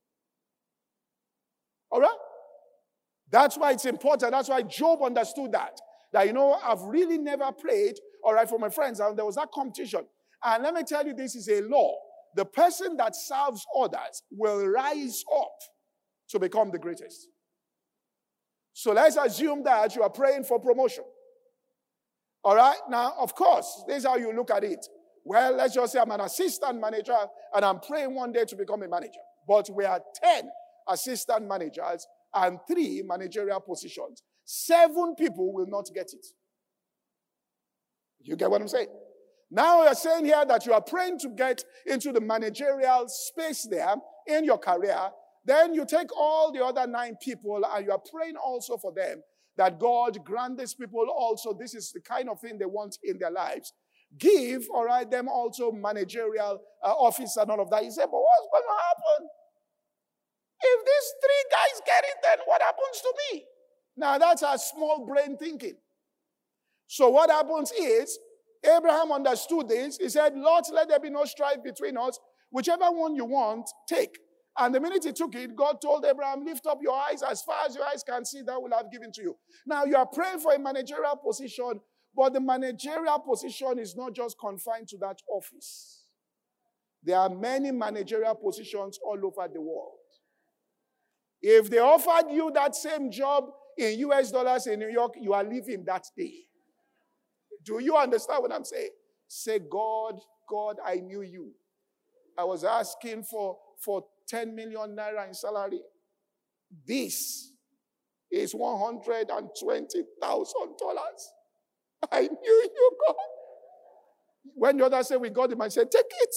All 1.89 2.01
right? 2.01 2.17
That's 3.37 3.55
why 3.55 3.73
it's 3.73 3.85
important. 3.85 4.31
That's 4.31 4.49
why 4.49 4.63
Job 4.63 5.03
understood 5.03 5.51
that. 5.51 5.79
That, 6.11 6.25
you 6.25 6.33
know, 6.33 6.53
I've 6.53 6.81
really 6.81 7.19
never 7.19 7.51
prayed, 7.51 7.93
all 8.23 8.33
right, 8.33 8.49
for 8.49 8.57
my 8.57 8.69
friends. 8.69 8.99
And 8.99 9.15
there 9.15 9.25
was 9.25 9.35
that 9.35 9.51
competition. 9.51 10.07
And 10.43 10.63
let 10.63 10.73
me 10.73 10.81
tell 10.81 11.05
you, 11.05 11.13
this 11.13 11.35
is 11.35 11.47
a 11.47 11.61
law. 11.61 11.93
The 12.35 12.45
person 12.45 12.97
that 12.97 13.15
serves 13.15 13.63
others 13.79 14.23
will 14.31 14.65
rise 14.65 15.23
up 15.39 15.51
to 16.29 16.39
become 16.39 16.71
the 16.71 16.79
greatest. 16.79 17.27
So 18.73 18.93
let's 18.93 19.17
assume 19.17 19.63
that 19.65 19.95
you 19.95 20.01
are 20.01 20.09
praying 20.09 20.45
for 20.45 20.59
promotion. 20.59 21.03
All 22.43 22.55
right? 22.55 22.77
Now, 22.89 23.13
of 23.19 23.35
course, 23.35 23.83
this 23.87 23.97
is 23.97 24.05
how 24.05 24.15
you 24.15 24.33
look 24.33 24.49
at 24.49 24.63
it. 24.63 24.83
Well, 25.23 25.55
let's 25.55 25.75
just 25.75 25.93
say 25.93 25.99
I'm 25.99 26.09
an 26.09 26.21
assistant 26.21 26.81
manager 26.81 27.17
and 27.53 27.63
I'm 27.63 27.81
praying 27.81 28.15
one 28.15 28.31
day 28.31 28.45
to 28.45 28.55
become 28.55 28.81
a 28.81 28.87
manager. 28.87 29.21
But 29.47 29.69
we 29.69 29.85
are 29.85 30.01
10 30.23 30.49
assistant 30.87 31.47
managers 31.47 32.07
and 32.45 32.59
three 32.67 33.03
managerial 33.05 33.59
positions. 33.59 34.23
Seven 34.45 35.15
people 35.15 35.53
will 35.53 35.67
not 35.67 35.89
get 35.93 36.07
it. 36.13 36.25
You 38.21 38.35
get 38.35 38.49
what 38.49 38.61
I'm 38.61 38.67
saying? 38.67 38.87
Now 39.49 39.83
you're 39.83 39.93
saying 39.93 40.25
here 40.25 40.45
that 40.45 40.65
you 40.65 40.73
are 40.73 40.81
praying 40.81 41.19
to 41.19 41.29
get 41.29 41.63
into 41.85 42.11
the 42.11 42.19
managerial 42.21 43.05
space 43.07 43.67
there 43.69 43.95
in 44.27 44.43
your 44.43 44.57
career. 44.57 45.09
Then 45.45 45.73
you 45.73 45.85
take 45.85 46.15
all 46.17 46.51
the 46.51 46.63
other 46.63 46.85
nine 46.85 47.15
people 47.21 47.61
and 47.65 47.85
you 47.85 47.91
are 47.91 48.01
praying 48.11 48.35
also 48.35 48.77
for 48.77 48.91
them 48.93 49.21
that 49.57 49.79
God 49.79 50.23
grant 50.23 50.57
these 50.57 50.73
people 50.73 51.07
also, 51.09 51.53
this 51.53 51.73
is 51.73 51.91
the 51.91 52.01
kind 52.01 52.29
of 52.29 52.39
thing 52.39 52.57
they 52.57 52.65
want 52.65 52.97
in 53.03 53.17
their 53.17 53.31
lives. 53.31 53.73
Give, 54.17 54.65
all 54.73 54.85
right, 54.85 55.09
them 55.09 55.27
also 55.27 55.71
managerial 55.71 56.59
uh, 56.83 56.87
office 56.87 57.35
and 57.37 57.49
all 57.51 57.61
of 57.61 57.69
that. 57.71 57.83
You 57.83 57.91
say, 57.91 58.03
but 58.03 58.11
what's 58.11 58.47
going 58.51 58.63
to 58.63 58.83
happen? 58.83 59.29
If 60.61 60.85
these 60.85 61.13
three 61.21 61.43
guys 61.51 61.81
get 61.85 62.03
it, 62.03 62.17
then 62.23 62.37
what 62.45 62.61
happens 62.61 63.01
to 63.01 63.13
me? 63.31 63.45
Now 63.95 64.17
that's 64.17 64.41
a 64.41 64.57
small 64.57 65.05
brain 65.05 65.37
thinking. 65.37 65.75
So 66.87 67.09
what 67.09 67.29
happens 67.29 67.71
is, 67.71 68.17
Abraham 68.63 69.11
understood 69.11 69.69
this. 69.69 69.97
He 69.97 70.09
said, 70.09 70.35
Lord, 70.35 70.63
let 70.73 70.89
there 70.89 70.99
be 70.99 71.09
no 71.09 71.25
strife 71.25 71.63
between 71.63 71.97
us. 71.97 72.19
Whichever 72.49 72.85
one 72.85 73.15
you 73.15 73.25
want, 73.25 73.69
take. 73.87 74.17
And 74.57 74.73
the 74.73 74.79
minute 74.79 75.03
he 75.03 75.11
took 75.11 75.35
it, 75.35 75.55
God 75.55 75.79
told 75.81 76.05
Abraham, 76.05 76.43
Lift 76.43 76.65
up 76.65 76.79
your 76.81 76.95
eyes 76.95 77.21
as 77.21 77.43
far 77.43 77.65
as 77.67 77.75
your 77.75 77.85
eyes 77.85 78.03
can 78.03 78.25
see, 78.25 78.41
that 78.41 78.59
will 78.59 78.75
have 78.75 78.91
given 78.91 79.11
to 79.13 79.21
you. 79.21 79.37
Now 79.65 79.85
you 79.85 79.95
are 79.95 80.07
praying 80.07 80.39
for 80.39 80.53
a 80.53 80.59
managerial 80.59 81.15
position, 81.17 81.79
but 82.15 82.33
the 82.33 82.41
managerial 82.41 83.19
position 83.19 83.77
is 83.77 83.95
not 83.95 84.13
just 84.13 84.37
confined 84.39 84.87
to 84.89 84.97
that 84.97 85.19
office. 85.29 86.05
There 87.03 87.17
are 87.17 87.29
many 87.29 87.71
managerial 87.71 88.33
positions 88.35 88.99
all 89.03 89.19
over 89.23 89.47
the 89.53 89.61
world. 89.61 89.96
If 91.41 91.69
they 91.69 91.79
offered 91.79 92.31
you 92.31 92.51
that 92.53 92.75
same 92.75 93.11
job 93.11 93.45
in 93.77 93.99
US 93.99 94.31
dollars 94.31 94.67
in 94.67 94.79
New 94.79 94.89
York, 94.89 95.13
you 95.19 95.33
are 95.33 95.43
leaving 95.43 95.83
that 95.85 96.05
day. 96.17 96.33
Do 97.63 97.79
you 97.79 97.95
understand 97.95 98.41
what 98.41 98.51
I'm 98.53 98.63
saying? 98.63 98.89
Say, 99.27 99.59
God, 99.59 100.19
God, 100.49 100.77
I 100.85 100.95
knew 100.95 101.21
you. 101.21 101.51
I 102.37 102.43
was 102.43 102.63
asking 102.63 103.23
for, 103.23 103.57
for 103.83 104.05
10 104.27 104.55
million 104.55 104.95
naira 104.95 105.27
in 105.27 105.33
salary. 105.33 105.81
This 106.85 107.51
is 108.31 108.53
$120,000. 108.53 109.07
I 112.11 112.21
knew 112.21 112.69
you, 112.75 112.91
God. 113.07 113.15
When 114.55 114.77
the 114.77 114.85
other 114.85 115.03
said 115.03 115.19
we 115.19 115.29
got 115.29 115.51
him, 115.51 115.61
I 115.61 115.67
said, 115.67 115.89
take 115.91 116.05
it. 116.05 116.35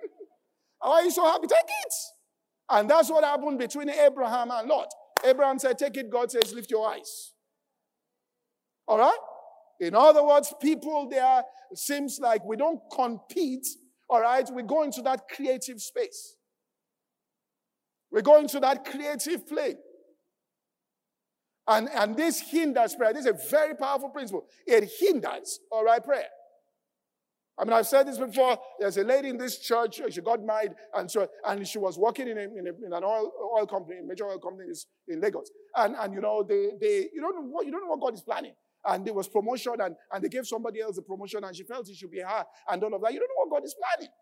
Why 0.78 0.90
are 0.90 1.02
you 1.02 1.10
so 1.10 1.24
happy? 1.24 1.46
Take 1.46 1.58
it. 1.64 1.94
And 2.70 2.88
that's 2.88 3.10
what 3.10 3.24
happened 3.24 3.58
between 3.58 3.90
Abraham 3.90 4.50
and 4.50 4.68
Lot. 4.68 4.88
Abraham 5.24 5.58
said, 5.58 5.78
Take 5.78 5.96
it. 5.96 6.10
God 6.10 6.30
says, 6.30 6.52
Lift 6.52 6.70
your 6.70 6.88
eyes. 6.88 7.32
All 8.86 8.98
right? 8.98 9.18
In 9.80 9.94
other 9.94 10.24
words, 10.24 10.52
people 10.60 11.08
there 11.08 11.42
seems 11.74 12.18
like 12.20 12.44
we 12.44 12.56
don't 12.56 12.80
compete. 12.92 13.66
All 14.08 14.20
right? 14.20 14.48
We 14.52 14.62
go 14.62 14.82
into 14.82 15.02
that 15.02 15.22
creative 15.28 15.80
space. 15.80 16.36
We 18.10 18.22
go 18.22 18.38
into 18.38 18.60
that 18.60 18.84
creative 18.84 19.46
plane. 19.46 19.76
And, 21.66 21.90
and 21.94 22.16
this 22.16 22.40
hinders 22.40 22.94
prayer. 22.94 23.12
This 23.12 23.26
is 23.26 23.32
a 23.44 23.50
very 23.50 23.74
powerful 23.74 24.08
principle. 24.08 24.46
It 24.66 24.90
hinders, 24.98 25.60
all 25.70 25.84
right, 25.84 26.02
prayer. 26.02 26.24
I 27.58 27.64
mean, 27.64 27.72
I've 27.72 27.86
said 27.86 28.06
this 28.06 28.18
before. 28.18 28.56
There's 28.78 28.96
a 28.98 29.04
lady 29.04 29.30
in 29.30 29.36
this 29.36 29.58
church. 29.58 30.00
Uh, 30.00 30.08
she 30.10 30.20
got 30.20 30.44
married, 30.44 30.72
and 30.94 31.10
so 31.10 31.28
and 31.44 31.66
she 31.66 31.78
was 31.78 31.98
working 31.98 32.28
in, 32.28 32.38
a, 32.38 32.42
in, 32.42 32.66
a, 32.68 32.86
in 32.86 32.92
an 32.92 33.02
oil, 33.02 33.32
oil 33.56 33.66
company, 33.66 33.96
major 34.04 34.26
oil 34.26 34.38
company 34.38 34.68
in 35.08 35.20
Lagos. 35.20 35.50
And 35.74 35.96
and 35.96 36.14
you 36.14 36.20
know, 36.20 36.44
they 36.48 36.70
they 36.80 37.08
you 37.12 37.20
don't 37.20 37.34
know 37.34 37.50
what 37.50 37.66
you 37.66 37.72
don't 37.72 37.80
know 37.82 37.88
what 37.88 38.00
God 38.00 38.14
is 38.14 38.22
planning. 38.22 38.52
And 38.84 39.04
there 39.04 39.12
was 39.12 39.28
promotion, 39.28 39.74
and, 39.80 39.96
and 40.12 40.24
they 40.24 40.28
gave 40.28 40.46
somebody 40.46 40.80
else 40.80 40.98
a 40.98 41.02
promotion, 41.02 41.42
and 41.42 41.54
she 41.54 41.64
felt 41.64 41.88
it 41.88 41.96
should 41.96 42.12
be 42.12 42.20
her, 42.20 42.44
and 42.70 42.82
all 42.84 42.94
of 42.94 43.02
that. 43.02 43.12
You 43.12 43.18
don't 43.18 43.28
know 43.28 43.44
what 43.46 43.60
God 43.60 43.66
is 43.66 43.74
planning. 43.74 44.12